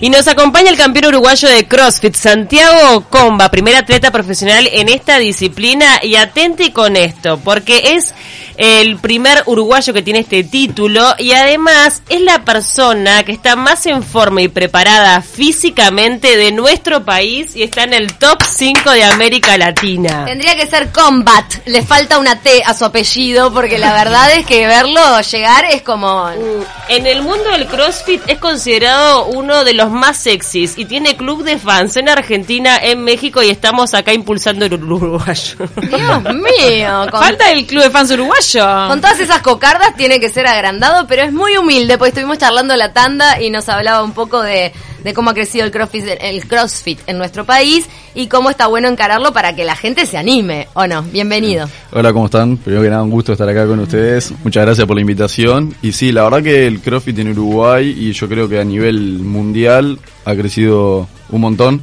Y 0.00 0.10
nos 0.10 0.28
acompaña 0.28 0.70
el 0.70 0.76
campeón 0.76 1.06
uruguayo 1.06 1.48
de 1.48 1.66
CrossFit, 1.66 2.14
Santiago 2.14 3.00
Comba, 3.10 3.50
primer 3.50 3.74
atleta 3.74 4.12
profesional 4.12 4.68
en 4.72 4.88
esta 4.88 5.18
disciplina. 5.18 6.00
Y 6.02 6.14
atente 6.14 6.72
con 6.72 6.94
esto, 6.94 7.40
porque 7.42 7.94
es 7.96 8.14
el 8.58 8.96
primer 8.96 9.44
uruguayo 9.46 9.94
que 9.94 10.02
tiene 10.02 10.18
este 10.18 10.42
título 10.42 11.14
y 11.16 11.30
además 11.30 12.02
es 12.08 12.20
la 12.20 12.44
persona 12.44 13.22
que 13.22 13.30
está 13.30 13.54
más 13.54 13.86
en 13.86 14.02
forma 14.02 14.42
y 14.42 14.48
preparada 14.48 15.22
físicamente 15.22 16.36
de 16.36 16.50
nuestro 16.50 17.04
país 17.04 17.54
y 17.54 17.62
está 17.62 17.84
en 17.84 17.94
el 17.94 18.14
top 18.14 18.42
5 18.42 18.90
de 18.90 19.04
América 19.04 19.56
Latina. 19.56 20.24
Tendría 20.24 20.56
que 20.56 20.66
ser 20.66 20.90
Combat, 20.90 21.44
le 21.66 21.82
falta 21.82 22.18
una 22.18 22.40
T 22.40 22.64
a 22.66 22.74
su 22.74 22.84
apellido 22.84 23.52
porque 23.52 23.78
la 23.78 23.92
verdad 23.92 24.32
es 24.32 24.44
que 24.44 24.66
verlo 24.66 25.20
llegar 25.20 25.64
es 25.66 25.82
como... 25.82 26.26
Mm, 26.26 26.88
en 26.88 27.06
el 27.06 27.22
mundo 27.22 27.50
del 27.50 27.66
CrossFit 27.66 28.22
es 28.26 28.38
considerado 28.38 29.26
uno 29.26 29.62
de 29.62 29.74
los 29.74 29.90
más 29.90 30.16
sexys 30.16 30.76
y 30.76 30.86
tiene 30.86 31.16
club 31.16 31.44
de 31.44 31.58
fans 31.58 31.96
en 31.96 32.08
Argentina, 32.08 32.76
en 32.82 33.04
México 33.04 33.40
y 33.42 33.50
estamos 33.50 33.94
acá 33.94 34.12
impulsando 34.12 34.64
el 34.64 34.82
uruguayo. 34.82 35.56
Dios 35.76 36.34
mío. 36.34 37.06
Falta 37.12 37.52
el 37.52 37.66
club 37.66 37.84
de 37.84 37.90
fans 37.90 38.10
uruguayo. 38.10 38.47
Con 38.52 39.00
todas 39.00 39.20
esas 39.20 39.42
cocardas 39.42 39.94
tiene 39.94 40.20
que 40.20 40.30
ser 40.30 40.46
agrandado, 40.46 41.06
pero 41.06 41.22
es 41.22 41.32
muy 41.32 41.56
humilde, 41.58 41.98
pues 41.98 42.10
estuvimos 42.10 42.38
charlando 42.38 42.74
la 42.76 42.92
tanda 42.94 43.42
y 43.42 43.50
nos 43.50 43.68
hablaba 43.68 44.02
un 44.02 44.12
poco 44.12 44.40
de, 44.40 44.72
cómo 45.14 45.30
ha 45.30 45.34
crecido 45.34 45.66
el 45.66 45.70
crossfit, 45.70 46.04
el 46.20 46.46
crossfit 46.46 47.00
en 47.06 47.18
nuestro 47.18 47.44
país 47.44 47.86
y 48.14 48.26
cómo 48.26 48.48
está 48.48 48.66
bueno 48.66 48.88
encararlo 48.88 49.32
para 49.32 49.54
que 49.54 49.64
la 49.64 49.76
gente 49.76 50.06
se 50.06 50.16
anime, 50.16 50.68
¿o 50.72 50.86
no? 50.86 51.02
Bienvenido. 51.02 51.68
Hola, 51.92 52.12
¿cómo 52.12 52.26
están? 52.26 52.56
Primero 52.56 52.82
que 52.82 52.90
nada, 52.90 53.02
un 53.02 53.10
gusto 53.10 53.32
estar 53.32 53.48
acá 53.48 53.66
con 53.66 53.80
ustedes. 53.80 54.32
Muchas 54.42 54.64
gracias 54.64 54.86
por 54.86 54.96
la 54.96 55.02
invitación. 55.02 55.74
Y 55.82 55.92
sí, 55.92 56.10
la 56.10 56.24
verdad 56.24 56.42
que 56.42 56.66
el 56.66 56.80
crossfit 56.80 57.18
en 57.18 57.30
Uruguay 57.32 57.94
y 57.98 58.12
yo 58.12 58.28
creo 58.28 58.48
que 58.48 58.60
a 58.60 58.64
nivel 58.64 59.18
mundial 59.18 59.98
ha 60.24 60.34
crecido 60.34 61.06
un 61.28 61.40
montón. 61.40 61.82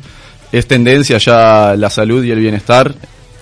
Es 0.51 0.67
tendencia 0.67 1.17
ya 1.19 1.75
la 1.77 1.89
salud 1.89 2.23
y 2.23 2.31
el 2.31 2.39
bienestar 2.39 2.95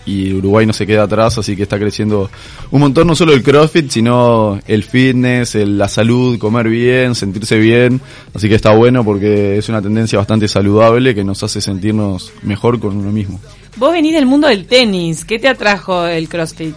y 0.06 0.34
Uruguay 0.34 0.66
no 0.66 0.74
se 0.74 0.86
queda 0.86 1.04
atrás, 1.04 1.38
así 1.38 1.56
que 1.56 1.64
está 1.64 1.80
creciendo 1.80 2.30
un 2.72 2.82
montón, 2.82 3.08
no 3.08 3.16
solo 3.16 3.34
el 3.34 3.44
CrossFit, 3.44 3.90
sino 3.90 4.60
el 4.68 4.84
fitness, 4.84 5.56
la 5.56 5.88
salud, 5.88 6.38
comer 6.38 6.68
bien, 6.70 7.16
sentirse 7.16 7.58
bien, 7.58 8.02
así 8.34 8.50
que 8.50 8.56
está 8.56 8.74
bueno 8.74 9.04
porque 9.04 9.58
es 9.58 9.70
una 9.70 9.82
tendencia 9.82 10.18
bastante 10.18 10.48
saludable 10.48 11.16
que 11.16 11.24
nos 11.24 11.44
hace 11.44 11.62
sentirnos 11.62 12.32
mejor 12.42 12.80
con 12.80 12.98
uno 12.98 13.12
mismo. 13.12 13.40
Vos 13.78 13.92
venís 13.92 14.14
del 14.14 14.26
mundo 14.26 14.48
del 14.48 14.66
tenis, 14.66 15.26
¿qué 15.26 15.40
te 15.40 15.48
atrajo 15.48 16.06
el 16.06 16.28
CrossFit? 16.30 16.76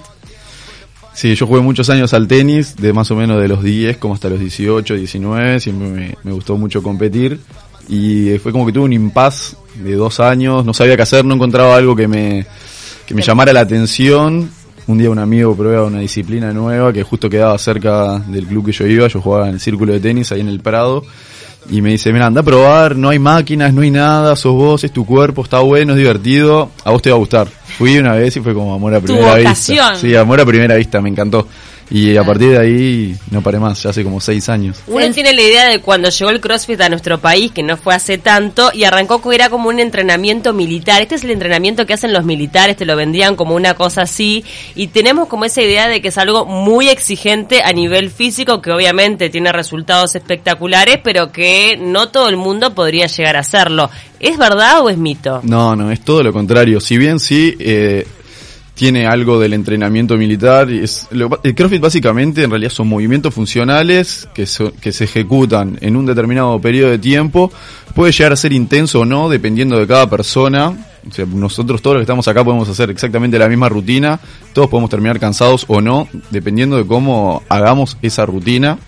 Sí, 1.12 1.34
yo 1.34 1.46
jugué 1.46 1.62
muchos 1.62 1.88
años 1.88 2.12
al 2.12 2.28
tenis, 2.28 2.76
de 2.76 2.92
más 2.92 3.10
o 3.10 3.16
menos 3.16 3.40
de 3.40 3.48
los 3.48 3.62
10 3.62 3.96
como 3.96 4.14
hasta 4.14 4.28
los 4.28 4.38
18, 4.38 4.94
19, 4.94 5.60
siempre 5.60 5.88
me, 5.88 6.16
me 6.22 6.32
gustó 6.32 6.56
mucho 6.56 6.82
competir 6.82 7.40
y 7.88 8.38
fue 8.38 8.52
como 8.52 8.66
que 8.66 8.72
tuve 8.72 8.84
un 8.84 8.92
impas 8.92 9.56
de 9.76 9.94
dos 9.94 10.20
años, 10.20 10.64
no 10.64 10.74
sabía 10.74 10.96
qué 10.96 11.02
hacer, 11.02 11.24
no 11.24 11.34
encontraba 11.34 11.76
algo 11.76 11.94
que 11.94 12.08
me 12.08 12.46
que 13.06 13.14
me 13.14 13.22
llamara 13.22 13.52
la 13.52 13.60
atención. 13.60 14.50
Un 14.88 14.98
día 14.98 15.10
un 15.10 15.18
amigo 15.18 15.56
prueba 15.56 15.84
una 15.84 16.00
disciplina 16.00 16.52
nueva 16.52 16.92
que 16.92 17.02
justo 17.02 17.28
quedaba 17.28 17.58
cerca 17.58 18.18
del 18.18 18.46
club 18.46 18.66
que 18.66 18.72
yo 18.72 18.86
iba, 18.86 19.08
yo 19.08 19.20
jugaba 19.20 19.48
en 19.48 19.54
el 19.54 19.60
círculo 19.60 19.92
de 19.92 20.00
tenis 20.00 20.30
ahí 20.30 20.40
en 20.40 20.48
el 20.48 20.60
Prado, 20.60 21.02
y 21.68 21.82
me 21.82 21.90
dice, 21.90 22.12
mira, 22.12 22.26
anda 22.26 22.42
a 22.42 22.44
probar, 22.44 22.94
no 22.94 23.08
hay 23.08 23.18
máquinas, 23.18 23.74
no 23.74 23.80
hay 23.80 23.90
nada, 23.90 24.36
sos 24.36 24.54
vos, 24.54 24.84
es 24.84 24.92
tu 24.92 25.04
cuerpo, 25.04 25.42
está 25.42 25.58
bueno, 25.58 25.94
es 25.94 25.98
divertido, 25.98 26.70
a 26.84 26.92
vos 26.92 27.02
te 27.02 27.10
va 27.10 27.16
a 27.16 27.18
gustar. 27.18 27.48
Fui 27.48 27.98
una 27.98 28.12
vez 28.12 28.36
y 28.36 28.40
fue 28.40 28.54
como 28.54 28.72
amor 28.74 28.94
a 28.94 29.00
primera 29.00 29.34
vista. 29.34 29.96
Sí, 29.96 30.14
amor 30.14 30.40
a 30.40 30.46
primera 30.46 30.76
vista, 30.76 31.00
me 31.00 31.08
encantó. 31.08 31.48
Y 31.90 32.16
a 32.16 32.24
partir 32.24 32.50
de 32.50 32.58
ahí 32.58 33.16
no 33.30 33.42
paré 33.42 33.58
más, 33.58 33.82
ya 33.82 33.90
hace 33.90 34.02
como 34.02 34.20
seis 34.20 34.48
años. 34.48 34.82
Uno 34.86 35.08
tiene 35.12 35.32
la 35.32 35.42
idea 35.42 35.68
de 35.68 35.80
cuando 35.80 36.08
llegó 36.08 36.30
el 36.30 36.40
CrossFit 36.40 36.80
a 36.80 36.88
nuestro 36.88 37.18
país, 37.18 37.52
que 37.52 37.62
no 37.62 37.76
fue 37.76 37.94
hace 37.94 38.18
tanto, 38.18 38.70
y 38.74 38.84
arrancó 38.84 39.22
que 39.22 39.34
era 39.34 39.50
como 39.50 39.68
un 39.68 39.78
entrenamiento 39.78 40.52
militar. 40.52 41.02
Este 41.02 41.14
es 41.14 41.24
el 41.24 41.30
entrenamiento 41.30 41.86
que 41.86 41.94
hacen 41.94 42.12
los 42.12 42.24
militares, 42.24 42.76
te 42.76 42.86
lo 42.86 42.96
vendían 42.96 43.36
como 43.36 43.54
una 43.54 43.74
cosa 43.74 44.02
así, 44.02 44.44
y 44.74 44.88
tenemos 44.88 45.28
como 45.28 45.44
esa 45.44 45.62
idea 45.62 45.88
de 45.88 46.00
que 46.00 46.08
es 46.08 46.18
algo 46.18 46.44
muy 46.44 46.88
exigente 46.88 47.62
a 47.62 47.72
nivel 47.72 48.10
físico, 48.10 48.60
que 48.60 48.72
obviamente 48.72 49.30
tiene 49.30 49.52
resultados 49.52 50.14
espectaculares, 50.16 50.98
pero 51.02 51.30
que 51.30 51.78
no 51.80 52.08
todo 52.08 52.28
el 52.28 52.36
mundo 52.36 52.74
podría 52.74 53.06
llegar 53.06 53.36
a 53.36 53.40
hacerlo. 53.40 53.90
¿Es 54.18 54.38
verdad 54.38 54.80
o 54.80 54.90
es 54.90 54.96
mito? 54.96 55.40
No, 55.44 55.76
no, 55.76 55.92
es 55.92 56.00
todo 56.00 56.22
lo 56.22 56.32
contrario. 56.32 56.80
Si 56.80 56.96
bien 56.98 57.20
sí, 57.20 57.54
eh, 57.58 58.06
tiene 58.76 59.06
algo 59.06 59.40
del 59.40 59.54
entrenamiento 59.54 60.16
militar. 60.18 60.70
Es, 60.70 61.08
el 61.10 61.54
CrossFit 61.54 61.80
básicamente 61.80 62.42
en 62.42 62.50
realidad 62.50 62.70
son 62.70 62.86
movimientos 62.86 63.32
funcionales 63.32 64.28
que, 64.34 64.46
que 64.80 64.92
se 64.92 65.04
ejecutan 65.04 65.78
en 65.80 65.96
un 65.96 66.04
determinado 66.04 66.60
periodo 66.60 66.90
de 66.90 66.98
tiempo. 66.98 67.50
Puede 67.94 68.12
llegar 68.12 68.34
a 68.34 68.36
ser 68.36 68.52
intenso 68.52 69.00
o 69.00 69.04
no, 69.06 69.30
dependiendo 69.30 69.78
de 69.78 69.86
cada 69.86 70.08
persona. 70.10 70.76
Nosotros 71.28 71.80
todos 71.80 71.94
los 71.94 72.00
que 72.00 72.04
estamos 72.04 72.28
acá 72.28 72.44
podemos 72.44 72.68
hacer 72.68 72.90
exactamente 72.90 73.38
la 73.38 73.48
misma 73.48 73.70
rutina. 73.70 74.20
Todos 74.52 74.68
podemos 74.68 74.90
terminar 74.90 75.18
cansados 75.18 75.64
o 75.68 75.80
no, 75.80 76.06
dependiendo 76.30 76.76
de 76.76 76.86
cómo 76.86 77.42
hagamos 77.48 77.96
esa 78.02 78.26
rutina. 78.26 78.78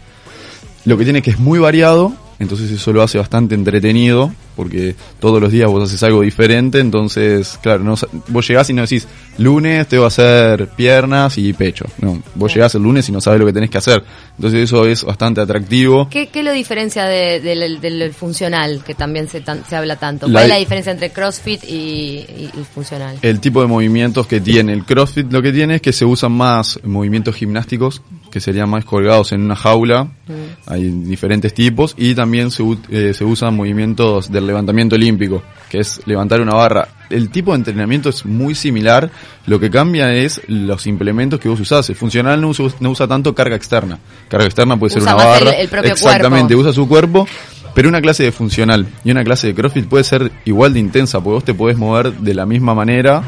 Lo 0.84 0.99
que 0.99 1.05
tiene 1.05 1.22
que 1.22 1.31
es 1.31 1.38
muy 1.38 1.59
variado, 1.59 2.12
entonces 2.38 2.71
eso 2.71 2.93
lo 2.93 3.03
hace 3.03 3.19
bastante 3.19 3.54
entretenido 3.54 4.32
porque 4.59 4.97
todos 5.21 5.41
los 5.41 5.53
días 5.53 5.71
vos 5.71 5.84
haces 5.84 6.03
algo 6.03 6.22
diferente, 6.22 6.81
entonces, 6.81 7.60
claro, 7.62 7.84
no, 7.84 7.94
vos 8.26 8.49
llegás 8.49 8.69
y 8.71 8.72
no 8.72 8.82
decís, 8.82 9.06
lunes 9.38 9.87
te 9.87 9.99
voy 9.99 10.04
a 10.04 10.09
hacer 10.09 10.66
piernas 10.71 11.38
y 11.38 11.53
pecho. 11.53 11.84
No, 12.00 12.21
vos 12.34 12.53
llegás 12.53 12.75
el 12.75 12.82
lunes 12.82 13.09
y 13.09 13.12
no 13.12 13.21
sabes 13.21 13.38
lo 13.38 13.47
que 13.47 13.53
tenés 13.53 13.71
que 13.71 13.78
hacer. 13.78 14.03
Entonces 14.34 14.65
eso 14.65 14.84
es 14.84 15.04
bastante 15.04 15.41
atractivo. 15.41 16.09
¿Qué, 16.10 16.26
qué 16.26 16.43
lo 16.43 16.50
diferencia 16.50 17.04
del, 17.04 18.12
funcional, 18.12 18.82
que 18.84 18.97
también 18.97 19.28
se, 19.28 19.44
se 19.69 19.76
habla 19.76 19.94
tanto? 19.94 20.26
¿Cuál 20.28 20.43
es 20.43 20.49
la 20.49 20.56
diferencia 20.56 20.91
entre 20.91 21.10
CrossFit 21.10 21.62
y, 21.62 22.26
funcional? 22.75 23.16
El 23.22 23.38
tipo 23.38 23.60
de 23.60 23.69
movimientos 23.69 24.26
que 24.26 24.41
tiene. 24.41 24.72
El 24.72 24.84
CrossFit 24.84 25.31
lo 25.32 25.41
que 25.41 25.53
tiene 25.53 25.76
es 25.76 25.82
que 25.82 25.93
se 25.93 26.05
usan 26.05 26.32
más 26.32 26.81
movimientos 26.82 27.37
gimnásticos, 27.37 28.03
que 28.31 28.41
serían 28.41 28.69
más 28.69 28.84
colgados 28.84 29.33
en 29.33 29.43
una 29.43 29.56
jaula. 29.56 30.05
Mm. 30.05 30.33
Hay 30.66 30.91
diferentes 30.91 31.55
tipos. 31.55 31.94
Y 31.97 32.15
también 32.15 32.50
se, 32.50 32.65
eh, 32.91 33.12
se 33.15 33.25
usan 33.25 33.56
movimientos 33.56 34.31
del 34.31 34.47
levantamiento 34.47 34.97
olímpico, 34.97 35.43
que 35.69 35.78
es 35.78 36.00
levantar 36.06 36.41
una 36.41 36.55
barra. 36.55 36.88
El 37.11 37.31
tipo 37.31 37.53
de 37.53 37.59
entrenamiento 37.59 38.09
es 38.09 38.25
muy 38.27 38.55
similar, 38.55 39.11
lo 39.47 39.59
que 39.59 39.71
cambia 39.71 40.15
es 40.15 40.43
los 40.47 40.87
implementos 40.87 41.41
que 41.41 41.49
vos 41.49 41.61
usás. 41.61 41.88
El 41.88 41.97
funcional 41.97 42.41
no 42.41 42.49
usa, 42.91 43.09
tanto 43.09 43.34
carga 43.34 43.56
externa. 43.56 43.99
Carga 44.28 44.47
externa 44.47 44.77
puede 44.78 44.94
ser 44.94 45.03
una 45.03 45.15
barra. 45.15 45.50
exactamente, 45.53 46.55
usa 46.55 46.72
su 46.72 46.87
cuerpo. 46.88 47.27
Pero 47.75 47.91
una 47.91 48.00
clase 48.00 48.25
de 48.25 48.33
funcional 48.33 48.88
y 49.05 49.11
una 49.12 49.22
clase 49.22 49.47
de 49.47 49.55
CrossFit 49.55 49.87
puede 49.87 50.03
ser 50.03 50.33
igual 50.44 50.75
de 50.75 50.81
intensa, 50.81 51.21
porque 51.21 51.34
vos 51.34 51.44
te 51.44 51.55
podés 51.55 51.77
mover 51.77 52.12
de 52.12 52.34
la 52.34 52.44
misma 52.44 52.75
manera. 52.75 53.22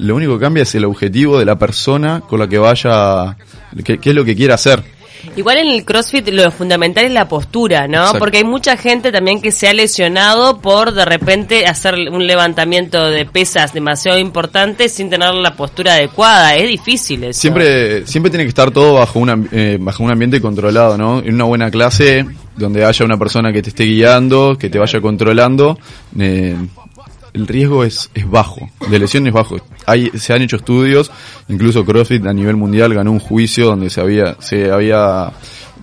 Lo 0.00 0.16
único 0.16 0.38
que 0.38 0.44
cambia 0.44 0.62
es 0.62 0.74
el 0.74 0.84
objetivo 0.84 1.38
de 1.38 1.44
la 1.44 1.58
persona 1.58 2.20
con 2.20 2.40
la 2.40 2.48
que 2.48 2.58
vaya, 2.58 3.36
qué 3.84 3.98
es 4.02 4.14
lo 4.14 4.24
que 4.24 4.34
quiera 4.34 4.54
hacer. 4.54 4.82
Igual 5.36 5.58
en 5.58 5.68
el 5.68 5.84
CrossFit 5.84 6.28
lo 6.28 6.50
fundamental 6.50 7.04
es 7.04 7.12
la 7.12 7.28
postura, 7.28 7.86
¿no? 7.86 8.12
Porque 8.18 8.38
hay 8.38 8.44
mucha 8.44 8.76
gente 8.76 9.12
también 9.12 9.40
que 9.40 9.52
se 9.52 9.68
ha 9.68 9.74
lesionado 9.74 10.60
por 10.60 10.92
de 10.92 11.04
repente 11.04 11.66
hacer 11.66 11.94
un 12.10 12.26
levantamiento 12.26 13.10
de 13.10 13.26
pesas 13.26 13.72
demasiado 13.72 14.18
importante 14.18 14.88
sin 14.88 15.10
tener 15.10 15.34
la 15.34 15.54
postura 15.54 15.94
adecuada. 15.94 16.56
Es 16.56 16.68
difícil 16.68 17.24
eso. 17.24 17.40
Siempre, 17.40 18.06
siempre 18.06 18.30
tiene 18.30 18.44
que 18.44 18.50
estar 18.50 18.70
todo 18.70 18.94
bajo, 18.94 19.18
una, 19.18 19.38
eh, 19.52 19.76
bajo 19.78 20.02
un 20.02 20.10
ambiente 20.10 20.40
controlado, 20.40 20.96
¿no? 20.96 21.18
En 21.18 21.34
una 21.34 21.44
buena 21.44 21.70
clase 21.70 22.24
donde 22.56 22.84
haya 22.84 23.04
una 23.04 23.18
persona 23.18 23.52
que 23.52 23.62
te 23.62 23.70
esté 23.70 23.84
guiando, 23.84 24.56
que 24.58 24.70
te 24.70 24.78
vaya 24.78 25.00
controlando. 25.00 25.78
Eh, 26.18 26.56
el 27.32 27.46
riesgo 27.46 27.84
es, 27.84 28.10
es 28.14 28.28
bajo, 28.28 28.68
de 28.88 28.98
lesión 28.98 29.26
es 29.26 29.32
bajo. 29.32 29.56
Hay, 29.86 30.10
se 30.10 30.32
han 30.32 30.42
hecho 30.42 30.56
estudios, 30.56 31.10
incluso 31.48 31.84
CrossFit 31.84 32.24
a 32.26 32.32
nivel 32.32 32.56
mundial 32.56 32.94
ganó 32.94 33.12
un 33.12 33.20
juicio 33.20 33.66
donde 33.66 33.90
se 33.90 34.00
había, 34.00 34.36
se 34.40 34.70
había 34.70 35.32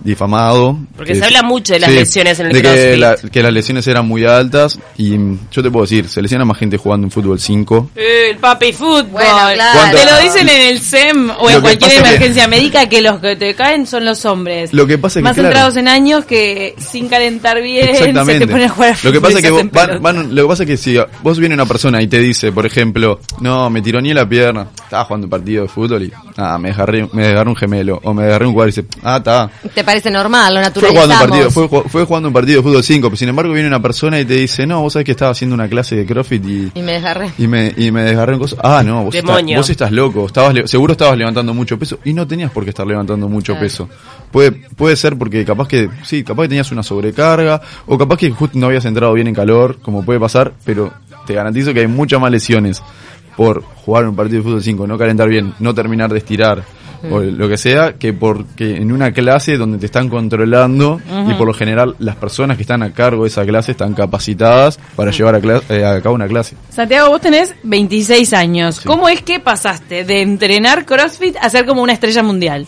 difamado. 0.02 0.78
Porque 0.96 1.14
se 1.14 1.24
habla 1.24 1.42
mucho 1.42 1.74
de 1.74 1.80
las 1.80 1.90
lesiones 1.90 2.38
en 2.40 2.46
el 2.46 2.52
de 2.52 2.62
que, 2.62 3.30
que, 3.30 3.42
las 3.42 3.52
lesiones 3.52 3.86
eran 3.86 4.06
muy 4.06 4.24
altas 4.24 4.78
y 4.96 5.16
yo 5.50 5.62
te 5.62 5.70
puedo 5.70 5.84
decir, 5.84 6.08
se 6.08 6.22
lesiona 6.22 6.44
más 6.44 6.58
gente 6.58 6.76
jugando 6.76 7.06
en 7.06 7.10
fútbol 7.10 7.38
5. 7.38 7.90
el 7.94 8.36
papi 8.36 8.72
fútbol. 8.72 9.22
Te 9.22 10.04
lo 10.04 10.20
dicen 10.22 10.48
en 10.48 10.62
el 10.74 10.80
SEM 10.80 11.30
o 11.38 11.50
en 11.50 11.60
cualquier 11.60 11.92
emergencia 11.92 12.48
médica 12.48 12.88
que 12.88 13.02
los 13.02 13.20
que 13.20 13.36
te 13.36 13.54
caen 13.54 13.86
son 13.86 14.04
los 14.04 14.24
hombres. 14.24 14.72
Lo 14.72 14.86
que 14.86 14.98
pasa 14.98 15.20
más 15.20 15.36
entrados 15.36 15.76
en 15.76 15.88
años 15.88 16.24
que 16.24 16.74
sin 16.78 17.08
calentar 17.08 17.60
bien 17.62 17.96
se 17.96 18.12
te 18.12 18.46
ponen 18.46 18.64
a 18.64 18.68
jugar 18.68 18.96
Lo 19.02 19.12
que 19.12 19.20
pasa 19.20 19.38
es 19.38 19.44
que 19.44 19.50
lo 19.50 20.42
que 20.42 20.48
pasa 20.48 20.62
es 20.62 20.66
que 20.66 20.76
si 20.76 20.96
vos 21.22 21.38
viene 21.38 21.54
una 21.54 21.66
persona 21.66 22.00
y 22.02 22.06
te 22.06 22.18
dice, 22.18 22.52
por 22.52 22.66
ejemplo, 22.66 23.20
no, 23.40 23.70
me 23.70 23.82
tiró 23.82 24.00
ni 24.00 24.12
la 24.12 24.28
pierna, 24.28 24.68
estaba 24.82 25.04
jugando 25.04 25.26
un 25.26 25.30
partido 25.30 25.62
de 25.62 25.68
fútbol 25.68 26.02
y 26.04 26.12
ah, 26.36 26.58
me 26.58 26.68
desgarré, 26.68 27.08
me 27.12 27.26
desgarré 27.26 27.50
un 27.50 27.56
gemelo 27.56 28.00
o 28.02 28.14
me 28.14 28.24
desgarré 28.24 28.46
un 28.46 28.54
cuadro 28.54 28.68
y 28.68 28.72
dice, 28.72 28.86
ah, 29.02 29.16
está 29.18 29.50
parece 29.88 30.10
normal, 30.10 30.54
lo 30.54 30.60
natural. 30.60 30.92
Fue 30.92 31.00
jugando, 31.00 31.14
un 31.14 31.30
partido, 31.30 31.88
fue, 31.88 32.04
jugando 32.04 32.28
un 32.28 32.34
partido 32.34 32.58
de 32.58 32.62
fútbol 32.62 32.82
5, 32.82 33.08
pero 33.08 33.16
sin 33.16 33.28
embargo 33.30 33.54
viene 33.54 33.68
una 33.68 33.80
persona 33.80 34.20
y 34.20 34.26
te 34.26 34.34
dice, 34.34 34.66
no, 34.66 34.82
vos 34.82 34.92
sabés 34.92 35.06
que 35.06 35.12
estaba 35.12 35.30
haciendo 35.30 35.54
una 35.54 35.66
clase 35.66 35.96
de 35.96 36.04
CrossFit 36.04 36.44
y... 36.44 36.72
Y 36.74 36.82
me 36.82 36.92
desgarré. 36.92 37.32
Y 37.38 37.46
me, 37.46 37.72
y 37.74 37.90
me 37.90 38.02
desgarré 38.02 38.34
en 38.34 38.38
cosas. 38.38 38.58
Ah, 38.62 38.82
no, 38.84 39.04
vos, 39.04 39.14
estás, 39.14 39.42
vos 39.42 39.70
estás 39.70 39.90
loco, 39.90 40.26
estabas, 40.26 40.70
seguro 40.70 40.92
estabas 40.92 41.16
levantando 41.16 41.54
mucho 41.54 41.78
peso 41.78 41.98
y 42.04 42.12
no 42.12 42.26
tenías 42.26 42.50
por 42.50 42.64
qué 42.64 42.70
estar 42.70 42.86
levantando 42.86 43.30
mucho 43.30 43.58
peso. 43.58 43.88
Puede, 44.30 44.52
puede 44.52 44.94
ser 44.94 45.16
porque 45.16 45.42
capaz 45.46 45.66
que, 45.66 45.88
sí, 46.04 46.22
capaz 46.22 46.42
que 46.42 46.48
tenías 46.48 46.70
una 46.70 46.82
sobrecarga, 46.82 47.62
o 47.86 47.96
capaz 47.96 48.18
que 48.18 48.30
justo 48.30 48.58
no 48.58 48.66
habías 48.66 48.84
entrado 48.84 49.14
bien 49.14 49.28
en 49.28 49.34
calor, 49.34 49.78
como 49.80 50.04
puede 50.04 50.20
pasar, 50.20 50.52
pero 50.66 50.92
te 51.26 51.32
garantizo 51.32 51.72
que 51.72 51.80
hay 51.80 51.86
muchas 51.86 52.20
más 52.20 52.30
lesiones 52.30 52.82
por 53.38 53.62
jugar 53.62 54.08
un 54.08 54.16
partido 54.16 54.38
de 54.38 54.42
fútbol 54.42 54.62
5, 54.64 54.86
no 54.88 54.98
calentar 54.98 55.28
bien, 55.28 55.54
no 55.60 55.72
terminar 55.72 56.10
de 56.10 56.18
estirar, 56.18 56.64
o 57.08 57.20
lo 57.20 57.48
que 57.48 57.56
sea, 57.56 57.92
que 57.92 58.12
porque 58.12 58.78
en 58.78 58.90
una 58.90 59.12
clase 59.12 59.56
donde 59.56 59.78
te 59.78 59.86
están 59.86 60.08
controlando 60.08 61.00
y 61.28 61.34
por 61.34 61.46
lo 61.46 61.54
general 61.54 61.94
las 62.00 62.16
personas 62.16 62.56
que 62.56 62.64
están 62.64 62.82
a 62.82 62.90
cargo 62.90 63.22
de 63.22 63.28
esa 63.28 63.46
clase 63.46 63.70
están 63.70 63.94
capacitadas 63.94 64.80
para 64.96 65.12
llevar 65.12 65.36
a, 65.36 65.62
eh, 65.72 65.84
a, 65.86 66.02
cabo 66.02 66.16
una 66.16 66.26
clase. 66.26 66.56
Santiago, 66.68 67.10
vos 67.10 67.20
tenés 67.20 67.54
26 67.62 68.32
años. 68.32 68.80
¿Cómo 68.80 69.08
es 69.08 69.22
que 69.22 69.38
pasaste 69.38 70.02
de 70.02 70.20
entrenar 70.20 70.84
CrossFit 70.84 71.36
a 71.40 71.48
ser 71.48 71.64
como 71.64 71.80
una 71.80 71.92
estrella 71.92 72.24
mundial? 72.24 72.66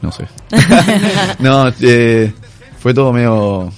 No 0.00 0.12
sé. 0.12 0.28
no, 1.40 1.72
eh, 1.80 2.32
fue 2.78 2.94
todo 2.94 3.12
medio, 3.12 3.68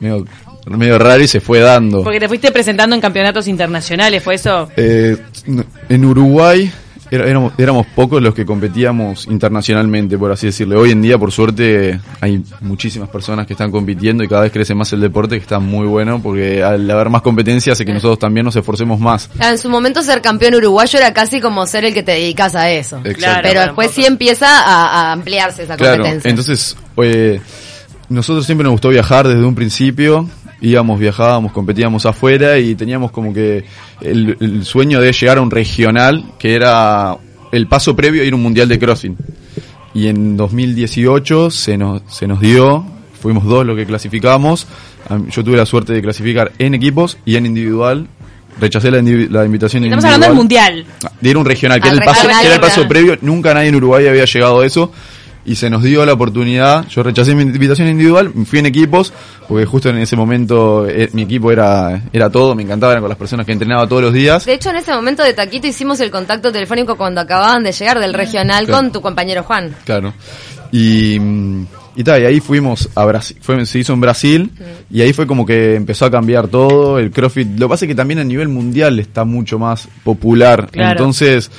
medio 0.00 0.24
medio 0.66 0.98
raro 0.98 1.22
y 1.22 1.28
se 1.28 1.40
fue 1.40 1.60
dando. 1.60 2.02
Porque 2.02 2.20
te 2.20 2.28
fuiste 2.28 2.50
presentando 2.52 2.94
en 2.94 3.00
campeonatos 3.00 3.48
internacionales, 3.48 4.22
¿fue 4.22 4.34
eso? 4.34 4.68
Eh, 4.76 5.16
en 5.88 6.04
Uruguay 6.04 6.70
éramos, 7.18 7.52
éramos 7.58 7.86
pocos 7.94 8.22
los 8.22 8.34
que 8.34 8.46
competíamos 8.46 9.26
internacionalmente, 9.26 10.16
por 10.16 10.32
así 10.32 10.46
decirlo. 10.46 10.80
Hoy 10.80 10.92
en 10.92 11.02
día, 11.02 11.18
por 11.18 11.30
suerte, 11.30 12.00
hay 12.20 12.42
muchísimas 12.60 13.08
personas 13.10 13.46
que 13.46 13.52
están 13.52 13.70
compitiendo 13.70 14.24
y 14.24 14.28
cada 14.28 14.42
vez 14.42 14.52
crece 14.52 14.74
más 14.74 14.92
el 14.92 15.00
deporte, 15.00 15.36
que 15.36 15.42
está 15.42 15.58
muy 15.58 15.86
bueno, 15.86 16.22
porque 16.22 16.62
al 16.62 16.90
haber 16.90 17.10
más 17.10 17.22
competencia 17.22 17.74
hace 17.74 17.84
que 17.84 17.92
nosotros 17.92 18.18
también 18.18 18.44
nos 18.44 18.56
esforcemos 18.56 18.98
más. 18.98 19.28
Ah, 19.38 19.50
en 19.50 19.58
su 19.58 19.68
momento 19.68 20.02
ser 20.02 20.22
campeón 20.22 20.54
uruguayo 20.54 20.98
era 20.98 21.12
casi 21.12 21.40
como 21.40 21.66
ser 21.66 21.84
el 21.84 21.94
que 21.94 22.02
te 22.02 22.12
dedicas 22.12 22.54
a 22.54 22.70
eso. 22.70 23.00
Claro, 23.02 23.40
Pero 23.42 23.60
después 23.60 23.90
sí 23.90 24.04
empieza 24.06 24.62
a, 24.62 25.12
ampliarse 25.12 25.64
esa 25.64 25.76
competencia. 25.76 26.28
Entonces, 26.28 26.76
eh, 26.96 27.40
nosotros 28.08 28.46
siempre 28.46 28.64
nos 28.64 28.72
gustó 28.72 28.88
viajar 28.88 29.28
desde 29.28 29.44
un 29.44 29.54
principio 29.54 30.28
íbamos, 30.62 30.98
viajábamos, 30.98 31.52
competíamos 31.52 32.06
afuera 32.06 32.58
y 32.58 32.74
teníamos 32.74 33.10
como 33.10 33.34
que 33.34 33.64
el, 34.00 34.64
sueño 34.64 35.00
de 35.00 35.12
llegar 35.12 35.38
a 35.38 35.42
un 35.42 35.50
regional 35.50 36.24
que 36.38 36.54
era 36.54 37.16
el 37.50 37.66
paso 37.66 37.94
previo 37.94 38.22
a 38.22 38.24
ir 38.24 38.32
a 38.32 38.36
un 38.36 38.42
mundial 38.42 38.68
de 38.68 38.78
crossing. 38.78 39.16
Y 39.92 40.06
en 40.06 40.36
2018 40.36 41.50
se 41.50 41.76
nos, 41.76 42.02
se 42.08 42.26
nos 42.26 42.40
dio, 42.40 42.84
fuimos 43.20 43.44
dos 43.44 43.66
los 43.66 43.76
que 43.76 43.84
clasificamos. 43.84 44.66
Yo 45.30 45.44
tuve 45.44 45.56
la 45.56 45.66
suerte 45.66 45.92
de 45.92 46.00
clasificar 46.00 46.52
en 46.58 46.74
equipos 46.74 47.18
y 47.26 47.36
en 47.36 47.44
individual. 47.44 48.06
Rechacé 48.60 48.90
la, 48.90 48.98
la 49.02 49.44
invitación 49.44 49.84
Estamos 49.84 50.04
hablando 50.04 50.26
del 50.26 50.36
mundial. 50.36 50.86
De 51.20 51.30
ir 51.30 51.36
a 51.36 51.38
un 51.38 51.44
regional, 51.44 51.80
que, 51.80 51.88
era 51.88 51.96
el, 51.96 52.04
paso, 52.04 52.28
que 52.28 52.46
era 52.46 52.54
el 52.54 52.60
paso 52.60 52.86
previo. 52.86 53.18
Nunca 53.20 53.52
nadie 53.52 53.68
en 53.68 53.74
Uruguay 53.74 54.06
había 54.06 54.24
llegado 54.24 54.60
a 54.60 54.66
eso 54.66 54.92
y 55.44 55.56
se 55.56 55.68
nos 55.70 55.82
dio 55.82 56.04
la 56.06 56.12
oportunidad. 56.12 56.86
Yo 56.88 57.02
rechacé 57.02 57.34
mi 57.34 57.42
invitación 57.42 57.88
individual, 57.88 58.32
fui 58.46 58.60
en 58.60 58.66
equipos, 58.66 59.12
porque 59.48 59.66
justo 59.66 59.88
en 59.88 59.98
ese 59.98 60.16
momento 60.16 60.86
eh, 60.88 61.10
mi 61.12 61.22
equipo 61.22 61.50
era, 61.50 62.02
era 62.12 62.30
todo, 62.30 62.54
me 62.54 62.62
encantaba, 62.62 62.98
con 63.00 63.08
las 63.08 63.18
personas 63.18 63.46
que 63.46 63.52
entrenaba 63.52 63.86
todos 63.86 64.02
los 64.02 64.12
días. 64.12 64.44
De 64.44 64.54
hecho, 64.54 64.70
en 64.70 64.76
ese 64.76 64.92
momento 64.92 65.22
de 65.22 65.34
Taquito 65.34 65.66
hicimos 65.66 66.00
el 66.00 66.10
contacto 66.10 66.52
telefónico 66.52 66.96
cuando 66.96 67.20
acababan 67.20 67.64
de 67.64 67.72
llegar 67.72 67.98
del 67.98 68.14
regional 68.14 68.68
con 68.68 68.92
tu 68.92 69.00
compañero 69.00 69.42
Juan. 69.42 69.74
Claro. 69.84 70.14
Y, 70.70 71.16
y 71.96 72.04
tal, 72.04 72.22
y 72.22 72.24
ahí 72.24 72.40
fuimos 72.40 72.88
a 72.94 73.04
Brasil, 73.04 73.36
fue, 73.40 73.66
se 73.66 73.78
hizo 73.78 73.92
en 73.92 74.00
Brasil, 74.00 74.50
y 74.90 75.02
ahí 75.02 75.12
fue 75.12 75.26
como 75.26 75.44
que 75.44 75.74
empezó 75.74 76.06
a 76.06 76.10
cambiar 76.10 76.48
todo, 76.48 76.98
el 76.98 77.10
CrossFit, 77.10 77.58
lo 77.58 77.66
que 77.66 77.70
pasa 77.70 77.84
es 77.84 77.88
que 77.90 77.94
también 77.94 78.20
a 78.20 78.24
nivel 78.24 78.48
mundial 78.48 78.98
está 78.98 79.24
mucho 79.24 79.58
más 79.58 79.88
popular, 80.02 80.70
entonces 80.72 81.50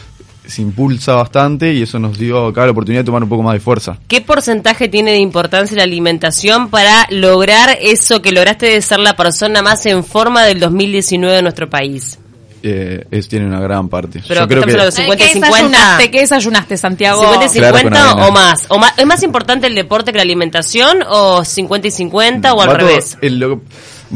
se 0.45 0.61
impulsa 0.61 1.13
bastante 1.13 1.73
y 1.73 1.81
eso 1.81 1.99
nos 1.99 2.17
dio 2.17 2.47
acá 2.47 2.65
la 2.65 2.71
oportunidad 2.71 3.01
de 3.01 3.05
tomar 3.05 3.23
un 3.23 3.29
poco 3.29 3.43
más 3.43 3.53
de 3.53 3.59
fuerza. 3.59 3.97
¿Qué 4.07 4.21
porcentaje 4.21 4.89
tiene 4.89 5.11
de 5.11 5.19
importancia 5.19 5.77
la 5.77 5.83
alimentación 5.83 6.69
para 6.69 7.07
lograr 7.09 7.77
eso 7.81 8.21
que 8.21 8.31
lograste 8.31 8.67
de 8.67 8.81
ser 8.81 8.99
la 8.99 9.15
persona 9.15 9.61
más 9.61 9.85
en 9.85 10.03
forma 10.03 10.43
del 10.43 10.59
2019 10.59 11.35
de 11.35 11.41
nuestro 11.41 11.69
país? 11.69 12.19
Eh, 12.65 13.05
es, 13.11 13.27
tiene 13.27 13.45
una 13.45 13.59
gran 13.59 13.89
parte. 13.89 14.21
Pero 14.25 14.41
Yo 14.41 14.47
creo 14.47 14.63
que 14.63 14.91
50 14.91 15.17
¿Qué 15.17 15.39
desayunaste, 15.39 16.11
¿Qué 16.11 16.19
desayunaste, 16.21 16.77
Santiago? 16.77 17.21
50 17.21 17.49
50 17.49 18.15
o, 18.15 18.31
más. 18.31 18.65
o 18.69 18.79
más. 18.79 18.93
¿Es 18.97 19.05
más 19.05 19.21
importante 19.21 19.67
el 19.67 19.75
deporte 19.75 20.13
que 20.13 20.17
la 20.17 20.23
alimentación 20.23 20.99
o 21.09 21.43
50 21.43 21.89
y 21.89 21.91
50 21.91 22.53
o 22.53 22.61
al 22.61 22.77
revés? 22.77 23.17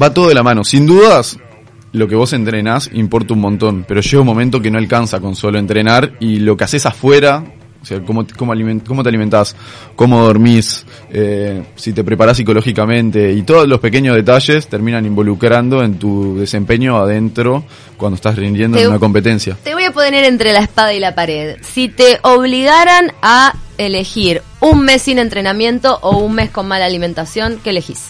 va 0.01 0.13
todo 0.13 0.29
de 0.29 0.33
la 0.33 0.44
mano. 0.44 0.63
Sin 0.63 0.85
dudas, 0.85 1.38
lo 1.94 2.07
que 2.07 2.16
vos 2.16 2.34
entrenás 2.34 2.89
importa 2.94 3.34
un 3.34 3.42
montón, 3.42 3.86
pero 3.88 4.01
llega 4.01 4.19
un 4.19 4.28
momento 4.28 4.62
que 4.62 4.72
no 4.72 4.78
alcanza 4.78 5.19
con 5.19 5.36
solo 5.36 5.60
entrenar 5.60 6.13
y 6.19 6.39
lo 6.39 6.57
que 6.57 6.63
haces 6.66 6.86
afuera, 6.86 7.44
o 7.81 7.86
sea, 7.86 8.01
cómo, 8.01 8.25
cómo, 8.38 8.54
cómo 8.86 9.04
te 9.04 9.10
alimentás, 9.10 9.56
cómo 9.95 10.24
dormís, 10.24 10.86
eh, 11.10 11.63
si 11.75 11.94
te 11.94 12.04
preparás 12.04 12.38
psicológicamente 12.38 13.31
y 13.31 13.44
todos 13.44 13.68
los 13.68 13.80
pequeños 13.80 14.16
detalles 14.16 14.68
terminan 14.68 15.06
involucrando 15.06 15.84
en 15.84 15.98
tu 15.98 16.38
desempeño 16.38 16.98
adentro 16.98 17.63
cuando 17.95 18.16
estás 18.16 18.36
rindiendo 18.36 18.78
en 18.78 18.89
una 18.89 19.00
competencia. 19.00 19.57
Te 19.63 19.74
voy 19.74 19.86
a 19.86 19.92
poner 19.92 20.25
entre 20.25 20.54
la 20.54 20.60
espada 20.60 20.94
y 20.94 21.00
la 21.00 21.16
pared. 21.16 21.57
Si 21.62 21.88
te 21.88 22.19
obligaran 22.24 23.13
a 23.22 23.56
elegir 23.78 24.42
un 24.60 24.81
mes 24.81 25.04
sin 25.04 25.19
entrenamiento 25.19 26.00
o 26.01 26.18
un 26.18 26.34
mes 26.34 26.50
con 26.50 26.68
mala 26.68 26.86
alimentación, 26.86 27.60
¿qué 27.63 27.69
elegís? 27.69 28.07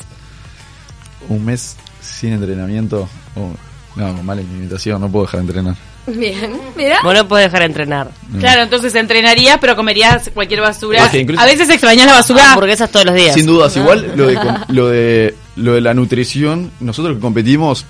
Un 1.30 1.46
mes 1.46 1.76
sin 2.02 2.34
entrenamiento. 2.34 3.08
Oh, 3.36 3.52
no, 3.98 4.24
mala 4.24 4.42
alimentación, 4.42 5.02
no 5.02 5.10
puedo 5.10 5.26
dejar 5.26 5.42
de 5.42 5.48
entrenar. 5.48 5.76
Bien, 6.08 6.58
mira. 6.76 7.00
Vos 7.04 7.14
no 7.14 7.28
podés 7.28 7.46
dejar 7.48 7.60
de 7.62 7.66
entrenar. 7.66 8.12
Claro, 8.40 8.62
entonces 8.62 8.96
entrenarías, 8.96 9.58
pero 9.60 9.76
comerías 9.76 10.30
cualquier 10.34 10.62
basura. 10.62 11.06
a 11.06 11.46
veces 11.46 11.70
extrañas 11.70 12.06
la 12.06 12.14
basura. 12.14 12.54
Hamburguesas 12.54 12.90
todos 12.92 13.08
los 13.08 13.16
días. 13.16 13.34
Sin 13.34 13.46
dudas, 13.46 13.76
igual 13.76 14.14
lo 14.16 14.28
de, 14.28 14.40
lo 14.70 14.88
de, 14.88 15.36
lo 15.58 15.74
de 15.74 15.82
la 15.82 15.94
nutrición, 15.94 16.72
nosotros 16.80 17.16
que 17.16 17.22
competimos, 17.22 17.86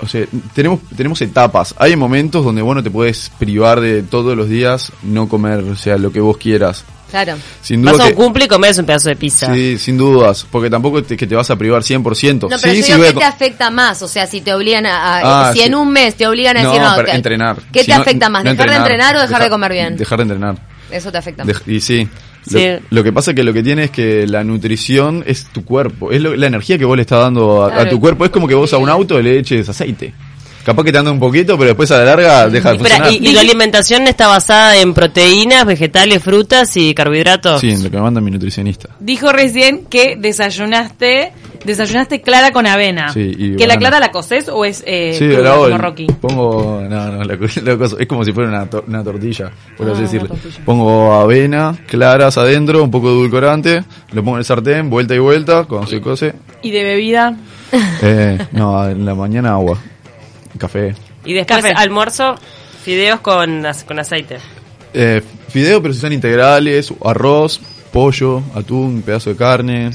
o 0.00 0.08
sea, 0.08 0.26
tenemos, 0.54 0.80
tenemos 0.96 1.20
etapas. 1.20 1.74
Hay 1.78 1.94
momentos 1.94 2.44
donde 2.44 2.62
vos 2.62 2.74
no 2.74 2.82
te 2.82 2.90
puedes 2.90 3.30
privar 3.38 3.80
de 3.80 4.02
todos 4.02 4.36
los 4.36 4.48
días 4.48 4.92
no 5.02 5.28
comer, 5.28 5.60
o 5.60 5.76
sea, 5.76 5.96
lo 5.96 6.10
que 6.10 6.20
vos 6.20 6.38
quieras. 6.38 6.84
Claro. 7.10 7.36
Sin 7.62 7.82
duda 7.82 7.92
vas 7.92 8.00
a 8.00 8.08
un 8.08 8.14
cumple 8.14 8.44
y 8.44 8.48
comes 8.48 8.78
un 8.78 8.86
pedazo 8.86 9.08
de 9.08 9.16
pizza. 9.16 9.52
Sí, 9.52 9.78
sin 9.78 9.96
dudas, 9.96 10.46
porque 10.50 10.70
tampoco 10.70 11.00
es 11.00 11.06
que 11.06 11.26
te 11.26 11.34
vas 11.34 11.50
a 11.50 11.56
privar 11.56 11.82
100%. 11.82 12.42
No, 12.42 12.48
pero 12.48 12.58
sí, 12.58 12.82
yo 12.82 13.02
¿qué 13.02 13.12
te 13.12 13.24
afecta 13.24 13.70
más? 13.70 14.02
O 14.02 14.08
sea, 14.08 14.26
si 14.26 14.40
te 14.40 14.54
obligan 14.54 14.86
a... 14.86 15.48
Ah, 15.48 15.52
si 15.52 15.60
en 15.60 15.74
un 15.74 15.90
mes 15.90 16.14
te 16.14 16.26
obligan 16.26 16.56
a 16.56 16.62
decir... 16.62 16.80
No, 16.80 16.92
pero 16.96 17.08
entrenar. 17.08 17.56
¿Qué 17.72 17.84
te 17.84 17.92
afecta 17.92 18.28
más? 18.28 18.44
¿Dejar 18.44 18.70
de 18.70 18.76
entrenar 18.76 19.16
o 19.16 19.20
dejar, 19.20 19.42
de 19.42 19.50
comer 19.50 19.72
bien? 19.72 19.96
Dejar 19.96 20.18
de 20.18 20.22
entrenar. 20.22 20.56
Eso 20.90 21.12
te 21.12 21.18
afecta 21.18 21.44
más. 21.44 21.62
y 21.66 21.80
sí. 21.80 22.08
Lo, 22.90 23.04
que 23.04 23.12
pasa 23.12 23.32
es 23.32 23.34
que 23.34 23.44
lo 23.44 23.52
que 23.52 23.62
tiene 23.62 23.84
es 23.84 23.90
que 23.90 24.26
la 24.26 24.42
nutrición 24.44 25.22
es 25.26 25.44
tu 25.46 25.64
cuerpo, 25.64 26.10
es 26.10 26.22
la 26.22 26.46
energía 26.46 26.78
que 26.78 26.84
vos 26.84 26.96
le 26.96 27.02
estás 27.02 27.20
dando 27.20 27.64
a, 27.64 27.82
a 27.82 27.88
tu 27.88 28.00
cuerpo. 28.00 28.24
Es 28.24 28.30
como 28.30 28.48
que 28.48 28.54
vos 28.54 28.72
a 28.72 28.78
un 28.78 28.88
auto 28.88 29.20
le 29.20 29.38
eches 29.38 29.68
aceite. 29.68 30.14
Capaz 30.64 30.84
que 30.84 30.92
te 30.92 30.98
anda 30.98 31.10
un 31.10 31.20
poquito, 31.20 31.56
pero 31.56 31.68
después 31.68 31.90
a 31.90 31.98
la 31.98 32.04
larga 32.04 32.48
deja 32.48 32.72
de 32.72 32.78
funcionar. 32.78 33.12
¿Y, 33.12 33.32
la 33.32 33.40
alimentación 33.40 34.06
está 34.06 34.28
basada 34.28 34.76
en 34.76 34.94
proteínas, 34.94 35.64
vegetales, 35.64 36.22
frutas 36.22 36.76
y 36.76 36.94
carbohidratos? 36.94 37.60
Sí, 37.60 37.70
en 37.70 37.82
lo 37.82 37.90
que 37.90 37.96
me 37.96 38.02
manda 38.02 38.20
mi 38.20 38.30
nutricionista. 38.30 38.90
Dijo 39.00 39.32
recién 39.32 39.86
que 39.86 40.16
desayunaste 40.16 41.32
desayunaste 41.64 42.20
clara 42.20 42.52
con 42.52 42.66
avena. 42.66 43.12
Sí, 43.12 43.54
¿Que 43.56 43.66
la 43.66 43.76
clara 43.76 44.00
la 44.00 44.10
coces 44.10 44.48
o 44.48 44.64
es 44.64 44.82
eh, 44.86 45.14
sí, 45.18 45.26
la 45.28 45.54
como 45.54 45.78
Rocky? 45.78 46.06
Pongo, 46.20 46.82
no, 46.88 47.10
no, 47.10 47.24
la, 47.24 47.34
es 47.34 48.06
como 48.06 48.24
si 48.24 48.32
fuera 48.32 48.48
una, 48.48 48.68
una 48.86 49.04
tortilla, 49.04 49.50
por 49.76 49.88
así 49.90 49.98
ah, 49.98 50.02
decirlo. 50.02 50.36
Pongo 50.64 51.12
avena, 51.14 51.76
claras 51.86 52.38
adentro, 52.38 52.82
un 52.82 52.90
poco 52.90 53.08
de 53.10 53.18
edulcorante, 53.18 53.84
lo 54.12 54.22
pongo 54.22 54.36
en 54.36 54.40
el 54.40 54.44
sartén, 54.44 54.90
vuelta 54.90 55.14
y 55.14 55.18
vuelta, 55.18 55.64
cuando 55.64 55.86
se 55.86 56.00
cose. 56.00 56.34
¿Y 56.62 56.70
de 56.70 56.84
bebida? 56.84 57.36
Eh, 58.02 58.38
no, 58.52 58.88
en 58.88 59.04
la 59.04 59.14
mañana 59.14 59.52
agua. 59.52 59.78
Café. 60.58 60.94
Y 61.24 61.34
después 61.34 61.64
almuerzo, 61.76 62.36
fideos 62.84 63.20
con, 63.20 63.64
con 63.86 63.98
aceite. 63.98 64.38
Eh, 64.92 65.22
fideos, 65.48 65.80
pero 65.80 65.94
si 65.94 66.00
son 66.00 66.12
integrales, 66.12 66.92
arroz, 67.04 67.60
pollo, 67.90 68.42
atún, 68.54 69.02
pedazo 69.02 69.30
de 69.30 69.36
carne. 69.36 69.90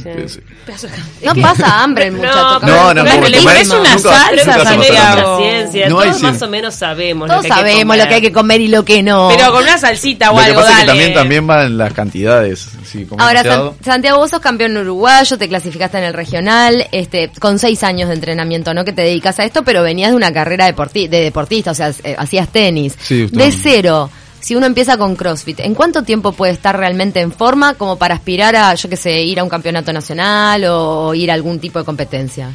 No 1.24 1.36
pasa 1.42 1.84
hambre 1.84 2.08
el 2.08 2.12
muchacho. 2.18 2.60
No, 2.62 2.94
no, 2.94 3.04
no, 3.04 3.04
no, 3.04 3.28
es 3.28 3.70
una 3.70 3.98
salsa, 3.98 4.64
Santiago. 4.64 5.40
Ciencia. 5.40 5.90
No 5.90 6.02
Todos 6.02 6.22
más 6.22 6.42
o 6.42 6.48
menos 6.48 6.75
sabemos 6.75 7.28
Todos 7.28 7.44
lo 7.44 7.44
que 7.44 7.48
sabemos 7.50 7.94
hay 7.94 8.00
que 8.00 8.04
lo 8.04 8.10
que 8.10 8.16
hay 8.16 8.22
que 8.22 8.32
comer 8.32 8.62
y 8.62 8.68
lo 8.68 8.84
que 8.86 9.04
no. 9.04 9.30
Pero 9.30 9.52
con 9.52 9.64
una 9.64 9.78
salsita 9.78 10.32
o 10.32 10.36
lo 10.36 10.40
algo, 10.42 10.60
que 10.60 10.66
pasa 10.66 10.70
dale. 10.70 10.82
Es 10.82 10.86
que 10.86 10.88
también, 10.88 11.14
también 11.14 11.48
van 11.48 11.78
las 11.78 11.94
cantidades. 11.94 12.68
Sí, 12.86 13.08
Ahora, 13.18 13.74
Santiago, 13.84 14.20
vos 14.20 14.30
sos 14.30 14.40
campeón 14.40 14.78
uruguayo, 14.78 15.38
te 15.38 15.48
clasificaste 15.48 15.98
en 15.98 16.06
el 16.06 16.14
regional, 16.14 16.88
este, 16.92 17.32
con 17.40 17.60
seis 17.60 17.84
años 17.84 18.10
de 18.10 18.16
entrenamiento, 18.16 18.74
¿no? 18.74 18.86
Que 18.86 18.94
te 18.94 19.04
dedicas 19.04 19.40
a 19.40 19.46
esto, 19.46 19.64
pero 19.64 19.84
venías 19.84 20.12
de 20.12 20.16
una 20.16 20.32
carrera 20.32 20.66
de 20.66 21.08
deportista, 21.08 21.72
o 21.72 21.75
sea, 21.75 21.92
eh, 22.04 22.16
hacías 22.18 22.50
tenis. 22.50 22.96
Sí, 23.02 23.28
de 23.32 23.52
cero 23.52 24.10
si 24.46 24.56
uno 24.56 24.68
empieza 24.68 24.96
con 25.00 25.16
CrossFit, 25.16 25.62
¿en 25.62 25.74
cuánto 25.74 26.04
tiempo 26.04 26.32
puede 26.32 26.54
estar 26.54 26.78
realmente 26.78 27.20
en 27.20 27.32
forma 27.32 27.74
como 27.74 27.98
para 27.98 28.14
aspirar 28.14 28.56
a, 28.56 28.75
yo 28.75 28.88
qué 28.88 28.96
sé, 28.96 29.24
ir 29.24 29.40
a 29.40 29.44
un 29.44 29.50
campeonato 29.50 29.92
nacional 29.92 30.64
o 30.66 31.16
ir 31.16 31.32
a 31.32 31.34
algún 31.34 31.58
tipo 31.58 31.80
de 31.80 31.86
competencia? 31.86 32.52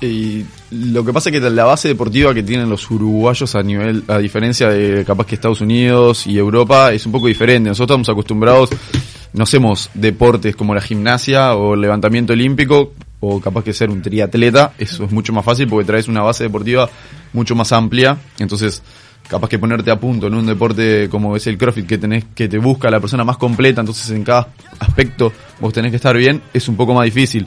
Y 0.00 0.44
lo 0.72 1.04
que 1.04 1.12
pasa 1.12 1.30
es 1.30 1.40
que 1.40 1.48
la 1.48 1.62
base 1.62 1.86
deportiva 1.86 2.34
que 2.34 2.42
tienen 2.42 2.68
los 2.68 2.90
uruguayos 2.90 3.54
a 3.54 3.62
nivel, 3.62 4.02
a 4.08 4.18
diferencia 4.18 4.68
de 4.68 5.04
capaz 5.04 5.28
que 5.28 5.36
Estados 5.36 5.60
Unidos 5.60 6.26
y 6.26 6.36
Europa, 6.36 6.92
es 6.92 7.06
un 7.06 7.12
poco 7.12 7.28
diferente. 7.28 7.68
Nosotros 7.68 8.00
estamos 8.00 8.08
acostumbrados 8.08 8.70
no 9.32 9.44
hacemos 9.44 9.90
deportes 9.94 10.56
como 10.56 10.74
la 10.74 10.80
gimnasia 10.80 11.54
o 11.54 11.74
el 11.74 11.82
levantamiento 11.82 12.32
olímpico, 12.32 12.94
o 13.20 13.40
capaz 13.40 13.62
que 13.62 13.72
ser 13.72 13.90
un 13.90 14.02
triatleta, 14.02 14.74
eso 14.76 15.04
es 15.04 15.12
mucho 15.12 15.32
más 15.32 15.44
fácil 15.44 15.68
porque 15.68 15.86
traes 15.86 16.08
una 16.08 16.22
base 16.22 16.42
deportiva 16.42 16.90
mucho 17.32 17.54
más 17.54 17.72
amplia, 17.72 18.18
entonces 18.40 18.82
capaz 19.32 19.48
que 19.48 19.58
ponerte 19.58 19.90
a 19.90 19.98
punto 19.98 20.26
en 20.26 20.34
un 20.34 20.44
deporte 20.44 21.08
como 21.08 21.34
es 21.34 21.46
el 21.46 21.56
CrossFit 21.56 21.86
que 21.86 21.96
tenés 21.96 22.26
que 22.34 22.50
te 22.50 22.58
busca 22.58 22.90
la 22.90 23.00
persona 23.00 23.24
más 23.24 23.38
completa, 23.38 23.80
entonces 23.80 24.10
en 24.10 24.24
cada 24.24 24.48
aspecto 24.78 25.32
vos 25.58 25.72
tenés 25.72 25.90
que 25.90 25.96
estar 25.96 26.14
bien, 26.14 26.42
es 26.52 26.68
un 26.68 26.76
poco 26.76 26.92
más 26.92 27.06
difícil. 27.06 27.46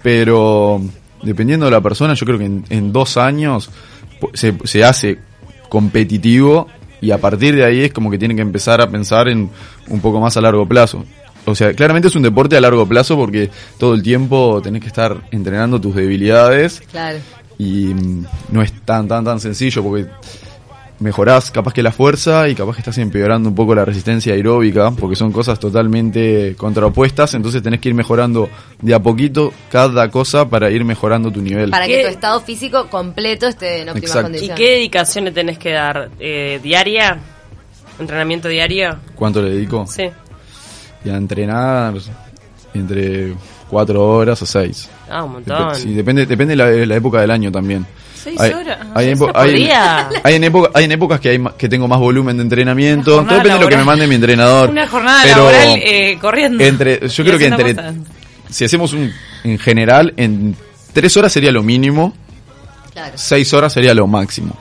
Pero 0.00 0.80
dependiendo 1.20 1.66
de 1.66 1.72
la 1.72 1.80
persona, 1.80 2.14
yo 2.14 2.24
creo 2.24 2.38
que 2.38 2.44
en, 2.44 2.92
dos 2.92 3.16
años 3.16 3.68
se, 4.32 4.54
se 4.62 4.84
hace 4.84 5.18
competitivo 5.68 6.68
y 7.00 7.10
a 7.10 7.18
partir 7.18 7.56
de 7.56 7.64
ahí 7.64 7.80
es 7.80 7.92
como 7.92 8.12
que 8.12 8.18
tienen 8.18 8.36
que 8.36 8.42
empezar 8.42 8.80
a 8.80 8.88
pensar 8.88 9.28
en 9.28 9.50
un 9.88 10.00
poco 10.00 10.20
más 10.20 10.36
a 10.36 10.40
largo 10.40 10.68
plazo. 10.68 11.04
O 11.46 11.56
sea, 11.56 11.74
claramente 11.74 12.06
es 12.06 12.14
un 12.14 12.22
deporte 12.22 12.56
a 12.56 12.60
largo 12.60 12.86
plazo 12.86 13.16
porque 13.16 13.50
todo 13.76 13.94
el 13.94 14.04
tiempo 14.04 14.60
tenés 14.62 14.82
que 14.82 14.88
estar 14.88 15.16
entrenando 15.32 15.80
tus 15.80 15.96
debilidades. 15.96 16.80
Claro. 16.92 17.18
Y 17.58 17.86
mm, 17.86 18.26
no 18.52 18.62
es 18.62 18.72
tan, 18.84 19.08
tan, 19.08 19.24
tan 19.24 19.40
sencillo 19.40 19.82
porque 19.82 20.06
mejorás 21.00 21.50
capaz 21.50 21.72
que 21.72 21.82
la 21.82 21.92
fuerza 21.92 22.48
y 22.48 22.54
capaz 22.54 22.74
que 22.74 22.80
estás 22.80 22.98
empeorando 22.98 23.48
un 23.48 23.54
poco 23.54 23.74
la 23.74 23.84
resistencia 23.84 24.34
aeróbica, 24.34 24.90
porque 24.90 25.16
son 25.16 25.32
cosas 25.32 25.58
totalmente 25.58 26.54
contraopuestas, 26.56 27.34
entonces 27.34 27.62
tenés 27.62 27.80
que 27.80 27.90
ir 27.90 27.94
mejorando 27.94 28.48
de 28.80 28.94
a 28.94 28.98
poquito 29.00 29.52
cada 29.70 30.10
cosa 30.10 30.48
para 30.48 30.70
ir 30.70 30.84
mejorando 30.84 31.30
tu 31.30 31.40
nivel. 31.40 31.70
Para 31.70 31.86
que 31.86 32.02
tu 32.02 32.08
estado 32.08 32.40
físico 32.40 32.88
completo 32.88 33.46
esté 33.46 33.82
en 33.82 33.90
óptimas 33.90 34.22
condiciones. 34.22 34.58
¿Y 34.58 34.62
qué 34.62 34.70
dedicación 34.72 35.24
le 35.24 35.32
tenés 35.32 35.58
que 35.58 35.72
dar? 35.72 36.10
Eh, 36.18 36.60
¿Diaria? 36.62 37.18
¿Entrenamiento 37.98 38.48
diario? 38.48 38.96
¿Cuánto 39.14 39.42
le 39.42 39.50
dedico? 39.50 39.86
Sí. 39.86 40.04
Y 41.04 41.10
a 41.10 41.16
entrenar 41.16 41.94
entre 42.74 43.34
cuatro 43.68 44.06
horas 44.06 44.40
o 44.42 44.46
seis. 44.46 44.88
Ah, 45.10 45.24
un 45.24 45.32
montón. 45.32 45.74
sí, 45.74 45.94
depende, 45.94 46.26
depende 46.26 46.56
de 46.56 46.86
la 46.86 46.96
época 46.96 47.20
del 47.20 47.30
año 47.30 47.50
también. 47.50 47.86
Seis 48.22 48.40
hay, 48.40 48.52
horas. 48.52 48.78
Hay, 48.94 49.06
en 49.06 49.12
época, 50.44 50.70
hay 50.74 50.84
en 50.84 50.92
épocas 50.92 51.20
que, 51.20 51.28
hay, 51.28 51.40
que 51.56 51.68
tengo 51.68 51.86
más 51.86 52.00
volumen 52.00 52.36
de 52.36 52.42
entrenamiento. 52.42 53.12
Todo 53.12 53.36
depende 53.36 53.54
de 53.54 53.60
lo 53.60 53.68
que 53.68 53.76
me 53.76 53.84
mande 53.84 54.06
mi 54.06 54.16
entrenador. 54.16 54.70
Una 54.70 54.88
jornada 54.88 55.24
laboral 55.24 55.78
eh, 55.82 56.18
corriendo. 56.20 56.62
Entre, 56.64 57.08
yo 57.08 57.24
creo 57.24 57.38
que 57.38 57.46
entre. 57.46 57.76
Si 58.50 58.64
hacemos 58.64 58.92
un. 58.92 59.12
En 59.44 59.58
general, 59.58 60.14
en 60.16 60.56
tres 60.92 61.16
horas 61.16 61.32
sería 61.32 61.52
lo 61.52 61.62
mínimo. 61.62 62.12
Claro. 62.92 63.12
Seis 63.16 63.52
horas 63.54 63.72
sería 63.72 63.94
lo 63.94 64.06
máximo. 64.08 64.58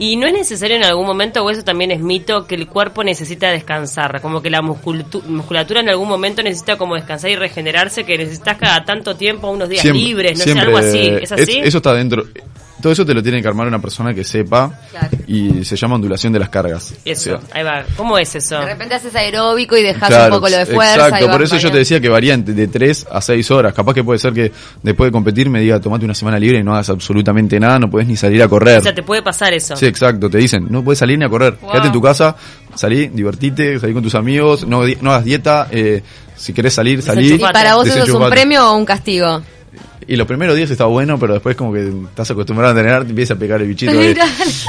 Y 0.00 0.16
no 0.16 0.26
es 0.26 0.32
necesario 0.32 0.76
en 0.76 0.84
algún 0.84 1.04
momento, 1.04 1.44
o 1.44 1.50
eso 1.50 1.62
también 1.62 1.90
es 1.90 2.00
mito, 2.00 2.46
que 2.46 2.54
el 2.54 2.66
cuerpo 2.66 3.04
necesita 3.04 3.50
descansar, 3.50 4.22
como 4.22 4.40
que 4.40 4.48
la 4.48 4.62
musculatura 4.62 5.80
en 5.80 5.90
algún 5.90 6.08
momento 6.08 6.42
necesita 6.42 6.78
como 6.78 6.94
descansar 6.94 7.30
y 7.30 7.36
regenerarse, 7.36 8.04
que 8.04 8.16
necesitas 8.16 8.56
cada 8.56 8.82
tanto 8.82 9.14
tiempo, 9.14 9.50
unos 9.50 9.68
días 9.68 9.84
libres, 9.84 10.38
no 10.38 10.44
sé, 10.44 10.58
algo 10.58 10.78
así. 10.78 11.06
¿Es 11.20 11.32
así? 11.32 11.60
eso 11.62 11.76
está 11.76 11.92
dentro, 11.92 12.24
todo 12.80 12.92
eso 12.92 13.04
te 13.04 13.14
lo 13.14 13.22
tiene 13.22 13.42
que 13.42 13.48
armar 13.48 13.66
una 13.66 13.80
persona 13.80 14.14
que 14.14 14.24
sepa 14.24 14.80
y 15.26 15.64
se 15.64 15.76
llama 15.76 15.96
ondulación 15.96 16.32
de 16.32 16.38
las 16.38 16.48
cargas. 16.48 16.94
Eso, 17.04 17.38
ahí 17.52 17.62
va. 17.62 17.84
¿Cómo 17.96 18.18
es 18.18 18.34
eso? 18.34 18.58
De 18.58 18.66
repente 18.66 18.94
haces 18.94 19.14
aeróbico 19.14 19.76
y 19.76 19.82
dejas 19.82 20.10
un 20.24 20.30
poco 20.30 20.48
lo 20.48 20.56
de 20.56 20.66
fuerza. 20.66 21.08
Exacto, 21.08 21.30
por 21.30 21.42
eso 21.42 21.56
yo 21.56 21.70
te 21.70 21.78
decía 21.78 22.00
que 22.00 22.08
varía 22.08 22.36
de 22.36 22.66
3 22.66 23.06
a 23.10 23.20
6 23.20 23.50
horas. 23.50 23.74
Capaz 23.74 23.94
que 23.94 24.04
puede 24.04 24.18
ser 24.18 24.32
que 24.32 24.52
después 24.82 25.08
de 25.08 25.12
competir 25.12 25.48
me 25.50 25.60
diga, 25.60 25.80
tomate 25.80 26.04
una 26.04 26.14
semana 26.14 26.38
libre 26.38 26.58
y 26.58 26.62
no 26.62 26.72
hagas 26.72 26.90
absolutamente 26.90 27.58
nada, 27.60 27.78
no 27.78 27.90
puedes 27.90 28.08
ni 28.08 28.16
salir 28.16 28.42
a 28.42 28.48
correr. 28.48 28.78
O 28.78 28.82
sea, 28.82 28.94
te 28.94 29.02
puede 29.02 29.22
pasar 29.22 29.52
eso. 29.52 29.76
Sí, 29.76 29.86
exacto, 29.86 30.30
te 30.30 30.38
dicen, 30.38 30.66
no 30.70 30.82
puedes 30.82 30.98
salir 30.98 31.18
ni 31.18 31.24
a 31.24 31.28
correr. 31.28 31.56
Quédate 31.56 31.88
en 31.88 31.92
tu 31.92 32.02
casa, 32.02 32.36
salí, 32.74 33.08
divertite, 33.08 33.78
salí 33.78 33.92
con 33.92 34.02
tus 34.02 34.14
amigos, 34.14 34.66
no, 34.66 34.82
no 35.00 35.12
hagas 35.12 35.24
dieta, 35.24 35.68
eh, 35.70 36.02
si 36.36 36.52
querés 36.52 36.74
salir, 36.74 37.02
salí. 37.02 37.34
¿Y 37.34 37.38
para 37.38 37.76
vos 37.76 37.86
eso 37.86 38.04
es 38.04 38.10
un 38.10 38.28
premio 38.30 38.70
o 38.70 38.76
un 38.76 38.84
castigo? 38.84 39.42
Y 40.06 40.16
los 40.16 40.26
primeros 40.26 40.56
días 40.56 40.70
está 40.70 40.86
bueno, 40.86 41.18
pero 41.18 41.34
después 41.34 41.56
como 41.56 41.72
que 41.72 41.88
estás 41.88 42.30
acostumbrado 42.30 42.74
a 42.74 42.78
entrenar, 42.78 43.04
te 43.04 43.10
empieza 43.10 43.34
a 43.34 43.36
pegar 43.36 43.60
el 43.60 43.68
bichito 43.68 43.92
de, 43.98 44.16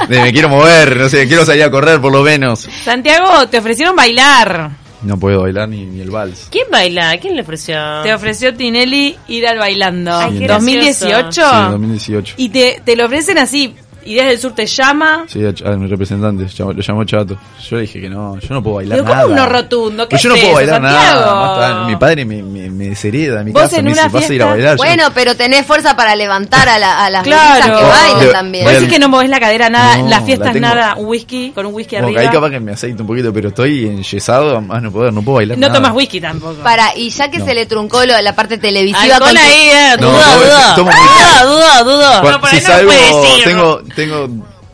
me 0.08 0.32
quiero 0.32 0.48
mover, 0.48 0.96
no 0.96 1.08
sé, 1.08 1.26
quiero 1.26 1.44
salir 1.44 1.64
a 1.64 1.70
correr 1.70 2.00
por 2.00 2.12
lo 2.12 2.22
menos. 2.22 2.68
Santiago, 2.84 3.48
te 3.48 3.58
ofrecieron 3.58 3.96
bailar. 3.96 4.70
No 5.02 5.18
puedo 5.18 5.42
bailar 5.42 5.68
ni, 5.68 5.84
ni 5.84 6.00
el 6.00 6.10
vals. 6.10 6.46
¿Quién 6.50 6.66
baila? 6.70 7.16
¿Quién 7.18 7.34
le 7.34 7.42
ofreció? 7.42 7.76
Te 8.04 8.14
ofreció 8.14 8.54
Tinelli 8.54 9.16
ir 9.26 9.46
al 9.48 9.58
bailando. 9.58 10.16
Ay, 10.16 10.38
¿2018? 10.38 11.32
Sí, 11.32 11.70
2018. 11.72 12.34
Y 12.36 12.48
te, 12.50 12.80
te 12.84 12.94
lo 12.94 13.06
ofrecen 13.06 13.38
así, 13.38 13.74
Ideas 14.04 14.28
del 14.28 14.38
Sur 14.38 14.52
te 14.54 14.66
llama. 14.66 15.24
Sí, 15.28 15.40
a, 15.44 15.70
mi 15.70 15.86
representante, 15.86 16.46
lo 16.58 16.72
llamó 16.72 17.04
Chato. 17.04 17.36
Yo 17.68 17.76
le 17.76 17.82
dije 17.82 18.00
que 18.00 18.08
no, 18.08 18.38
yo 18.38 18.54
no 18.54 18.62
puedo 18.62 18.76
bailar 18.76 18.98
Pero 18.98 19.10
nada. 19.10 19.22
¿cómo 19.24 19.36
no 19.36 19.46
rotundo? 19.46 20.08
¿Qué 20.08 20.10
pues 20.16 20.22
yo 20.22 20.28
no 20.30 20.34
puedo 20.36 20.54
bailar 20.54 20.82
nada. 20.82 21.86
Mi 21.86 21.96
padre 21.96 22.24
me, 22.24 22.42
me, 22.42 22.70
me 22.70 22.88
deshereda 22.88 23.42
mi 23.44 23.52
casa, 23.52 23.82
me 23.82 23.90
dice, 23.90 24.08
vas 24.08 24.30
a 24.30 24.34
ir 24.34 24.42
a 24.42 24.46
bailar. 24.46 24.76
Bueno, 24.76 25.04
pero 25.14 25.36
tenés 25.36 25.66
fuerza 25.66 25.96
para 25.96 26.16
levantar 26.16 26.68
a, 26.68 26.78
la, 26.78 27.04
a 27.04 27.10
las 27.10 27.22
claro. 27.22 27.78
que 27.78 27.84
bailan 27.84 28.32
también. 28.32 28.64
Vos 28.64 28.74
decís 28.74 28.88
que 28.88 28.98
no 28.98 29.08
movés 29.08 29.28
la 29.28 29.40
cadera 29.40 29.68
nada, 29.70 29.98
en 29.98 30.10
las 30.10 30.24
fiestas 30.24 30.54
nada, 30.56 30.94
un 30.96 31.06
whisky, 31.06 31.52
con 31.52 31.66
un 31.66 31.74
whisky 31.74 31.96
arriba. 31.96 32.20
Ahí 32.20 32.28
capaz 32.28 32.50
que 32.50 32.60
me 32.60 32.72
aceite 32.72 33.02
un 33.02 33.08
poquito, 33.08 33.32
pero 33.32 33.48
estoy 33.48 33.86
enyesado, 33.86 34.60
más 34.60 34.82
no 34.82 34.90
puedo, 34.90 35.10
no 35.10 35.22
puedo 35.22 35.36
bailar 35.36 35.58
No 35.58 35.72
tomas 35.72 35.92
whisky 35.92 36.20
tampoco. 36.20 36.62
Para, 36.62 36.96
y 36.96 37.10
ya 37.10 37.30
que 37.30 37.40
se 37.40 37.54
le 37.54 37.66
truncó 37.66 38.04
lo, 38.04 38.20
la 38.20 38.34
parte 38.34 38.58
televisiva 38.58 39.18
con 39.18 39.36
ahí, 39.36 39.68
eh, 39.68 39.96
duda, 39.98 40.36
duda, 40.36 40.74
duda, 40.76 41.82
duda, 41.82 42.20
duda. 42.22 42.40
Si 42.50 42.60
salgo, 42.60 42.92
tengo, 43.44 43.82
tengo 43.94 44.28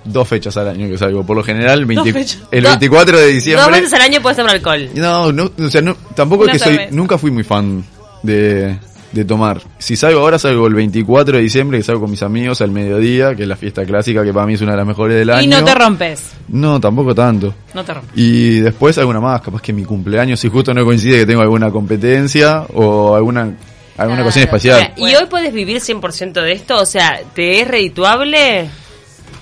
dos 0.04 0.28
fechas 0.28 0.56
al 0.56 0.68
año 0.68 0.88
que 0.88 0.98
salgo. 0.98 1.24
Por 1.24 1.36
lo 1.36 1.44
general, 1.44 1.80
el 1.80 1.86
24 1.86 3.18
de 3.18 3.26
diciembre. 3.26 3.62
Dos 3.62 3.72
veces 3.72 3.92
al 3.92 4.02
año 4.02 4.20
puedes 4.20 4.36
tomar 4.36 4.54
alcohol. 4.54 4.88
No, 4.94 5.32
no 5.32 5.50
o 5.58 5.68
sea, 5.68 5.82
no, 5.82 5.96
tampoco 6.14 6.46
es 6.46 6.52
que 6.52 6.58
soy. 6.58 6.78
Nunca 6.90 7.18
fui 7.18 7.30
muy 7.30 7.44
fan 7.44 7.84
de, 8.22 8.76
de 9.12 9.24
tomar. 9.24 9.60
Si 9.78 9.96
salgo 9.96 10.20
ahora, 10.20 10.38
salgo 10.38 10.66
el 10.66 10.74
24 10.74 11.36
de 11.36 11.42
diciembre, 11.42 11.78
que 11.78 11.84
salgo 11.84 12.02
con 12.02 12.10
mis 12.10 12.22
amigos 12.22 12.60
al 12.60 12.70
mediodía, 12.70 13.34
que 13.34 13.42
es 13.42 13.48
la 13.48 13.56
fiesta 13.56 13.84
clásica, 13.84 14.24
que 14.24 14.32
para 14.32 14.46
mí 14.46 14.54
es 14.54 14.60
una 14.60 14.72
de 14.72 14.78
las 14.78 14.86
mejores 14.86 15.16
del 15.16 15.30
año. 15.30 15.42
Y 15.42 15.46
no 15.46 15.64
te 15.64 15.74
rompes. 15.74 16.32
No, 16.48 16.80
tampoco 16.80 17.14
tanto. 17.14 17.54
No 17.74 17.84
te 17.84 17.94
rompes. 17.94 18.10
Y 18.14 18.60
después 18.60 18.96
alguna 18.98 19.20
más, 19.20 19.40
capaz 19.40 19.62
que 19.62 19.72
mi 19.72 19.84
cumpleaños, 19.84 20.40
si 20.40 20.48
justo 20.48 20.72
no 20.74 20.84
coincide 20.84 21.20
que 21.20 21.26
tengo 21.26 21.42
alguna 21.42 21.70
competencia 21.70 22.64
o 22.74 23.14
alguna 23.14 23.52
alguna 23.96 24.22
claro. 24.22 24.40
especial. 24.40 24.92
¿Y 24.96 25.12
hoy 25.16 25.26
puedes 25.28 25.52
vivir 25.52 25.78
100% 25.78 26.32
de 26.34 26.52
esto? 26.52 26.80
O 26.80 26.86
sea, 26.86 27.20
¿te 27.34 27.60
es 27.60 27.66
redituable? 27.66 28.70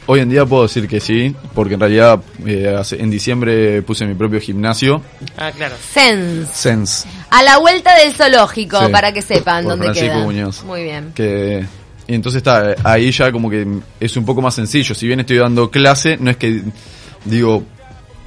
Hoy 0.09 0.21
en 0.21 0.29
día 0.29 0.47
puedo 0.47 0.63
decir 0.63 0.87
que 0.87 1.01
sí, 1.01 1.35
porque 1.53 1.75
en 1.75 1.81
realidad 1.81 2.21
eh, 2.47 2.81
en 2.93 3.11
diciembre 3.11 3.83
puse 3.83 4.07
mi 4.07 4.15
propio 4.15 4.41
gimnasio. 4.41 5.03
Ah, 5.37 5.51
claro. 5.51 5.75
Sense. 5.93 6.47
Sense. 6.55 7.09
A 7.31 7.43
la 7.43 7.59
vuelta 7.59 7.99
del 7.99 8.15
zoológico, 8.15 8.89
para 8.91 9.13
que 9.13 9.21
sepan 9.21 9.65
dónde 9.65 9.87
Francisco 9.87 10.13
queda. 10.15 10.25
Muñoz. 10.25 10.63
Muy 10.63 10.85
bien. 10.85 11.13
Que, 11.13 11.67
y 12.07 12.15
entonces 12.15 12.39
está, 12.39 12.77
ahí 12.85 13.11
ya 13.11 13.33
como 13.33 13.51
que 13.51 13.67
es 13.99 14.17
un 14.17 14.25
poco 14.25 14.41
más 14.41 14.55
sencillo. 14.55 14.95
Si 14.95 15.09
bien 15.09 15.21
estoy 15.21 15.39
dando 15.39 15.71
clase, 15.73 16.17
no 16.21 16.31
es 16.31 16.37
que 16.37 16.63
digo, 17.25 17.65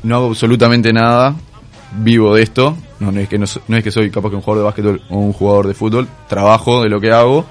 no 0.03 0.15
hago 0.15 0.27
absolutamente 0.27 0.91
nada, 0.91 1.33
vivo 1.93 2.35
de 2.35 2.43
esto. 2.43 2.77
No, 2.99 3.17
es 3.17 3.29
que 3.29 3.37
no, 3.37 3.45
no 3.69 3.77
es 3.77 3.83
que 3.85 3.91
soy 3.91 4.11
capaz 4.11 4.29
que 4.29 4.35
un 4.35 4.41
jugador 4.41 4.63
de 4.63 4.65
básquetbol 4.65 5.01
o 5.09 5.17
un 5.17 5.31
jugador 5.31 5.67
de 5.67 5.73
fútbol, 5.73 6.09
trabajo 6.27 6.83
de 6.83 6.89
lo 6.89 6.99
que 6.99 7.11
hago. 7.11 7.45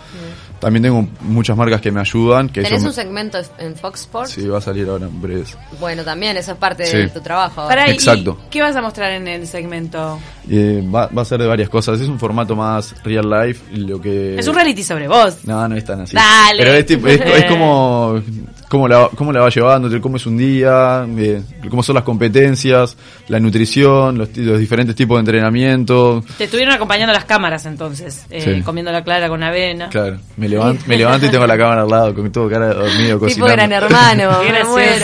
También 0.61 0.83
tengo 0.83 1.09
muchas 1.21 1.57
marcas 1.57 1.81
que 1.81 1.93
me 1.93 2.01
ayudan. 2.01 2.49
Que 2.49 2.63
¿Tenés 2.63 2.83
un 2.83 2.93
segmento 2.93 3.39
en 3.59 3.77
Fox 3.77 4.01
Sports? 4.01 4.31
Sí, 4.33 4.47
va 4.47 4.59
a 4.59 4.61
salir 4.61 4.89
ahora 4.89 5.07
en 5.07 5.21
breve. 5.21 5.45
Bueno, 5.79 6.03
también 6.05 6.37
eso 6.37 6.53
es 6.53 6.59
parte 6.59 6.85
de 6.85 7.09
tu 7.09 7.21
trabajo. 7.21 7.71
Exacto. 7.71 8.39
¿Qué 8.51 8.61
vas 8.61 8.75
a 8.75 8.83
mostrar 8.83 9.13
en 9.13 9.29
el 9.29 9.47
segmento? 9.47 10.19
Eh, 10.51 10.83
va, 10.95 11.07
va, 11.09 11.23
a 11.23 11.25
ser 11.25 11.41
de 11.41 11.47
varias 11.47 11.69
cosas. 11.69 12.01
Es 12.01 12.09
un 12.09 12.19
formato 12.19 12.57
más 12.57 12.95
real 13.05 13.29
life. 13.29 13.77
Lo 13.77 14.01
que... 14.01 14.39
Es 14.39 14.49
un 14.49 14.55
reality 14.55 14.83
sobre 14.83 15.09
vos. 15.09 15.45
No, 15.45 15.69
no 15.69 15.77
es 15.77 15.85
tan 15.85 16.01
así. 16.01 16.15
Dale. 16.15 16.63
Pero 16.63 16.75
es, 16.75 17.21
es 17.43 17.45
como 17.47 18.23
cómo 18.69 18.87
la, 18.87 19.09
cómo 19.15 19.33
la 19.33 19.41
va 19.41 19.49
llevando, 19.49 20.01
cómo 20.01 20.17
es 20.17 20.27
un 20.27 20.37
día, 20.37 21.07
eh, 21.17 21.43
cómo 21.69 21.83
son 21.83 21.95
las 21.95 22.05
competencias, 22.05 22.97
la 23.29 23.41
nutrición, 23.41 24.19
los, 24.19 24.37
los, 24.37 24.59
diferentes 24.59 24.95
tipos 24.95 25.17
de 25.17 25.21
entrenamiento. 25.21 26.23
Te 26.37 26.45
estuvieron 26.45 26.75
acompañando 26.75 27.13
las 27.13 27.25
cámaras 27.25 27.67
entonces, 27.67 28.27
eh, 28.31 28.63
comiendo 28.65 28.93
la 28.93 29.03
clara 29.03 29.29
con 29.29 29.43
avena. 29.43 29.89
Claro, 29.89 30.19
me 30.37 30.49
levanto, 30.49 30.85
me 30.87 30.97
levanto 30.97 31.27
y 31.27 31.31
tengo 31.31 31.47
la 31.47 31.57
cámara 31.57 31.83
al 31.83 31.89
lado, 31.89 32.15
con 32.15 32.31
todo 32.31 32.49
cara 32.49 32.75
dormido, 32.75 33.19
cocinando. 33.19 33.29
Tipo 33.29 33.47
gran 33.47 33.73
hermano, 33.73 34.31
me 34.77 34.95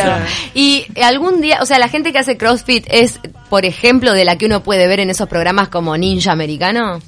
Y 0.54 0.86
algún 1.02 1.40
día, 1.40 1.58
o 1.62 1.66
sea, 1.66 1.78
la 1.78 1.88
gente 1.88 2.12
que 2.12 2.18
hace 2.18 2.36
CrossFit 2.36 2.86
es, 2.88 3.18
por 3.48 3.64
ejemplo, 3.64 4.12
de 4.12 4.24
la 4.24 4.36
que 4.36 4.46
uno 4.46 4.62
puede 4.62 4.86
ver 4.86 5.00
en 5.00 5.10
esos 5.10 5.28
programas 5.34 5.68
como 5.68 5.96
Ninja 5.96 6.30
Americano. 6.30 7.00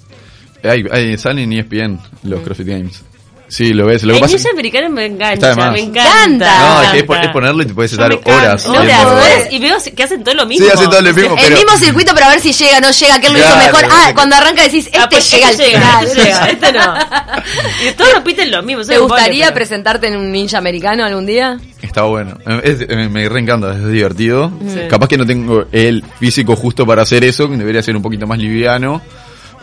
Hay, 0.64 0.84
hay, 0.90 1.16
salen 1.16 1.52
en 1.52 1.60
ESPN 1.60 2.00
los 2.24 2.40
CrossFit 2.40 2.66
Games. 2.66 3.04
Sí, 3.48 3.72
lo 3.72 3.86
ves. 3.86 4.02
Lo 4.02 4.14
el 4.14 4.20
pasa... 4.20 4.36
americano 4.50 4.90
me 4.90 5.06
engancha, 5.06 5.54
me 5.70 5.80
encanta. 5.80 6.58
No, 6.58 6.82
es 6.82 6.90
que 6.90 6.98
es, 6.98 7.28
ponerlo 7.32 7.62
y 7.62 7.66
te 7.66 7.74
puedes 7.74 7.92
estar 7.92 8.12
horas. 8.24 8.66
Horas, 8.66 9.48
y 9.50 9.58
veo 9.58 9.76
que 9.94 10.02
hacen 10.02 10.24
todo 10.24 10.34
lo 10.34 10.46
mismo. 10.46 10.66
Sí, 10.66 10.72
hacen 10.72 10.90
todo 10.90 11.00
lo 11.00 11.12
mismo. 11.12 11.36
El 11.38 11.54
mismo 11.54 11.76
circuito 11.78 12.14
para 12.14 12.28
ver 12.28 12.40
si 12.40 12.52
llega 12.52 12.78
o 12.78 12.80
no 12.80 12.90
llega, 12.90 13.20
que 13.20 13.26
él 13.28 13.32
lo 13.34 13.38
hizo 13.38 13.56
mejor. 13.56 13.84
Ah, 13.90 14.10
cuando 14.14 14.36
arranca 14.36 14.62
decís, 14.62 14.86
este, 14.86 14.98
ah, 14.98 15.08
pues 15.08 15.30
llega 15.30 15.50
este 15.50 15.66
llega, 15.66 16.02
este 16.02 16.24
llega, 16.24 16.46
este 16.46 16.72
no. 16.72 16.94
Y 17.88 17.92
todos 17.92 18.14
repiten 18.14 18.50
lo 18.50 18.62
mismo. 18.62 18.84
¿Te 18.84 18.98
gustaría 18.98 19.52
presentarte 19.54 20.08
en 20.08 20.16
un 20.16 20.32
ninja 20.32 20.58
americano 20.58 21.04
algún 21.04 21.26
día? 21.26 21.58
Está 21.80 22.02
bueno. 22.02 22.38
Es, 22.62 22.88
me 22.88 23.28
reencanta, 23.28 23.72
es 23.72 23.88
divertido. 23.88 24.50
Capaz 24.88 25.08
que 25.08 25.18
no 25.18 25.26
tengo 25.26 25.66
el 25.72 26.04
físico 26.18 26.56
justo 26.56 26.86
para 26.86 27.02
hacer 27.02 27.24
eso, 27.24 27.48
que 27.48 27.56
debería 27.56 27.82
ser 27.82 27.96
un 27.96 28.02
poquito 28.02 28.26
más 28.26 28.38
liviano 28.38 29.00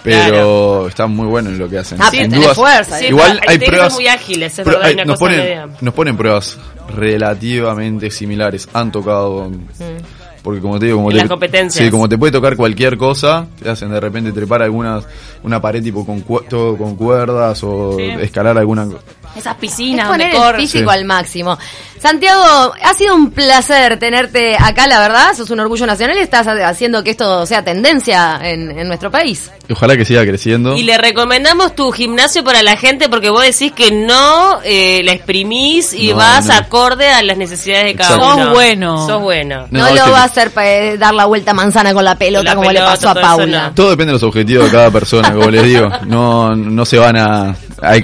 pero 0.03 0.88
está 0.88 1.07
muy 1.07 1.27
bueno 1.27 1.50
en 1.50 1.57
lo 1.57 1.69
que 1.69 1.79
hacen. 1.79 1.98
Ah, 2.01 2.10
Sin 2.12 2.29
dudas, 2.29 2.55
fuerza. 2.55 3.01
igual 3.03 3.39
hay 3.48 3.57
pruebas 3.57 3.93
muy 3.93 4.07
ágiles, 4.07 4.60
es 4.60 4.65
verdad, 4.65 5.05
nos, 5.05 5.19
ponen, 5.19 5.72
nos 5.81 5.93
ponen 5.93 6.17
pruebas 6.17 6.57
relativamente 6.95 8.12
similares. 8.12 8.67
Han 8.74 8.91
tocado 8.91 9.50
mm. 9.50 10.41
porque 10.43 10.62
como 10.62 10.79
te 10.79 10.88
digo, 10.88 10.98
como 10.98 11.12
te, 11.12 11.69
Sí, 11.69 11.89
como 11.89 12.10
te 12.10 12.17
puede 12.17 12.31
tocar 12.31 12.55
cualquier 12.55 12.98
cosa, 12.98 13.48
te 13.62 13.69
hacen 13.69 13.89
de 13.89 14.00
repente 14.00 14.31
trepar 14.31 14.62
algunas 14.62 15.05
una 15.43 15.62
pared 15.62 15.81
tipo 15.81 16.05
con 16.05 16.22
todo 16.50 16.77
con 16.77 16.95
cuerdas 16.95 17.63
o 17.63 17.98
escalar 18.00 18.57
alguna 18.57 18.88
esas 19.36 19.55
piscinas 19.55 20.05
es 20.05 20.12
poner 20.12 20.36
el 20.36 20.55
físico 20.55 20.91
al 20.91 21.05
máximo. 21.05 21.57
Santiago, 22.03 22.74
ha 22.83 22.93
sido 22.95 23.15
un 23.15 23.31
placer 23.31 23.98
tenerte 23.98 24.57
acá, 24.60 24.88
la 24.88 25.00
verdad. 25.00 25.33
Sos 25.38 25.50
un 25.51 25.62
orgullo 25.62 25.86
nacional 25.86 26.17
y 26.17 26.19
estás 26.19 26.45
haciendo 26.48 27.01
que 27.01 27.12
esto 27.12 27.45
sea 27.45 27.63
tendencia 27.63 28.41
en, 28.43 28.86
nuestro 28.89 29.10
país. 29.10 29.50
Ojalá 29.72 29.95
que 29.95 30.03
siga 30.03 30.25
creciendo. 30.25 30.75
Y 30.75 30.83
le 30.83 30.98
recomendamos 30.98 31.75
tu 31.75 31.93
gimnasio 31.93 32.43
para 32.43 32.62
la 32.62 32.75
gente 32.75 33.07
porque 33.07 33.29
vos 33.29 33.43
decís 33.43 33.72
que 33.72 33.91
no 33.91 34.60
eh, 34.65 35.01
la 35.05 35.13
exprimís 35.13 35.93
y 35.93 36.12
vas 36.12 36.50
acorde 36.50 37.07
a 37.07 37.24
las 37.24 37.38
necesidades 37.38 37.86
de 37.86 37.95
cada 37.95 38.17
uno. 38.17 38.43
Sos 38.43 38.53
bueno. 38.53 39.07
Sos 39.07 39.22
bueno. 39.22 39.67
No, 39.72 39.89
lo 39.89 40.12
va 40.12 40.24
a 40.24 40.25
hacer 40.25 40.51
para 40.51 40.69
eh, 40.69 40.98
dar 40.98 41.13
la 41.13 41.24
vuelta 41.24 41.53
manzana 41.53 41.93
con 41.93 42.03
la 42.03 42.17
pelota 42.17 42.53
como 42.53 42.69
le 42.69 42.81
pasó 42.81 43.12
a 43.12 43.13
Paula. 43.13 43.72
Todo 43.74 43.91
depende 43.91 44.07
de 44.07 44.15
los 44.15 44.24
objetivos 44.24 44.65
de 44.65 44.72
cada 44.72 44.91
persona, 44.91 45.33
como 45.33 45.50
les 45.50 45.63
digo. 45.63 45.89
No, 46.05 46.53
no 46.53 46.86
se 46.86 46.98
van 46.98 47.15
a, 47.15 47.55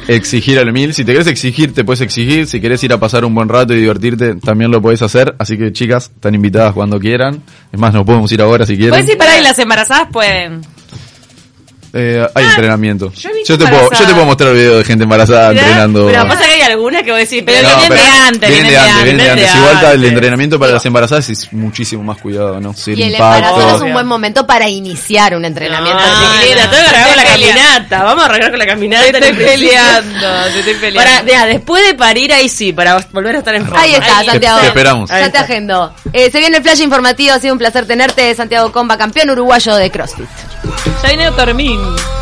exigir 0.08 0.60
al 0.60 0.72
mil. 0.74 0.94
Si 0.94 1.06
te 1.06 1.14
querés 1.14 1.28
exigir, 1.28 1.74
te 1.74 1.84
puedes 1.84 2.02
exigir. 2.02 2.48
Si 2.48 2.60
querés 2.60 2.84
ir 2.84 2.94
a 2.94 3.00
pasar 3.00 3.26
un 3.26 3.34
buen 3.34 3.50
rato 3.50 3.74
y 3.74 3.78
divertirte, 3.78 4.36
también 4.36 4.72
lo 4.72 4.82
podés 4.82 5.02
hacer. 5.02 5.36
Así 5.40 5.58
que 5.58 5.72
chicas, 5.72 6.12
están 6.14 6.36
invitadas 6.36 6.74
cuando 6.74 7.00
quieran. 7.00 7.42
Es 7.72 7.80
más, 7.80 7.94
nos 7.94 8.06
podemos 8.06 8.32
ir 8.32 8.42
ahora 8.42 8.66
si 8.66 8.76
quieren. 8.76 8.92
Puedes 8.92 9.10
ir 9.10 9.18
para 9.18 9.34
ahí, 9.34 9.44
las 9.44 9.58
embarazadas 9.60 10.10
pueden. 10.12 10.62
Eh, 11.92 12.26
hay 12.36 12.46
ah, 12.46 12.50
entrenamiento. 12.50 13.12
Yo, 13.14 13.58
te 13.58 13.66
puedo, 13.66 13.90
yo 13.92 14.06
te 14.06 14.14
puedo 14.14 14.26
mostrar 14.26 14.54
videos 14.54 14.78
de 14.78 14.84
gente 14.84 15.04
embarazada 15.06 15.52
entrenando. 15.52 16.06
Pero 16.06 16.28
pasa 16.28 16.46
que 16.46 16.52
hay 16.52 16.62
algunas 16.62 17.04
que 17.04 17.12
voy 17.12 17.20
a 17.20 17.24
decir, 17.24 17.44
pero, 17.44 17.68
vienen, 17.68 17.90
de 17.90 18.02
antes, 18.02 18.50
vienen, 18.50 18.72
de 18.72 18.78
antes. 18.78 19.04
Vienen 19.04 19.18
de 19.18 19.30
antes. 19.32 19.56
Igual 19.56 19.94
el 19.94 20.04
entrenamiento 20.06 20.60
para 20.60 20.74
las 20.74 20.86
embarazadas 20.86 21.30
es 21.30 21.52
muchísimo 21.52 22.04
más 22.04 22.18
cuidado, 22.22 22.60
¿no? 22.60 22.76
y 22.86 23.02
el 23.02 23.16
embarazo 23.16 23.76
es 23.76 23.82
un 23.82 23.94
buen 23.94 24.06
momento 24.06 24.46
para 24.46 24.70
iniciar 24.70 25.36
un 25.36 25.46
entrenamiento. 25.46 26.00
No, 26.00 26.34
chiquilina, 26.34 26.70
tengo 26.70 26.84
que 26.84 26.90
arreglar 26.90 27.08
con 27.08 27.18
la 27.18 27.26
caminata. 27.26 28.04
Vamos 28.04 28.24
a 28.24 28.26
arreglar 28.28 28.50
con 28.52 28.60
la 28.60 28.66
caminata. 28.66 29.12
Te 29.12 29.18
estoy 29.18 29.46
peleando, 29.46 30.44
te 30.54 30.60
estoy 30.60 30.74
peleando. 30.76 31.26
Para, 31.26 31.46
después 31.46 31.88
de 31.88 31.94
parir, 31.96 32.34
ahí 32.34 32.50
sí, 32.50 32.72
para 32.74 33.00
volver 33.12 33.36
a 33.36 33.40
estar 33.40 33.56
en 33.56 33.66
forma. 33.66 33.82
Ahí 33.82 33.94
está, 33.94 34.24
Santiago. 34.24 34.60
Te, 34.62 34.68
esperamos. 34.68 35.10
Ya 35.10 35.32
te 35.32 35.38
agendo. 35.38 35.94
Eh, 36.14 36.30
se 36.32 36.40
viene 36.40 36.58
el 36.58 36.64
flash 36.64 36.82
informativo, 36.82 37.34
ha 37.34 37.40
sido 37.40 37.54
un 37.54 37.60
placer 37.60 37.86
tenerte, 37.86 38.34
Santiago 38.36 38.72
Comba, 38.72 38.98
campeón 38.98 39.32
uruguayo 39.32 39.76
de 39.76 39.90
CrossFit. 39.90 40.28
Ya 41.02 41.10
viene 41.10 41.32
Dormín. 41.32 42.19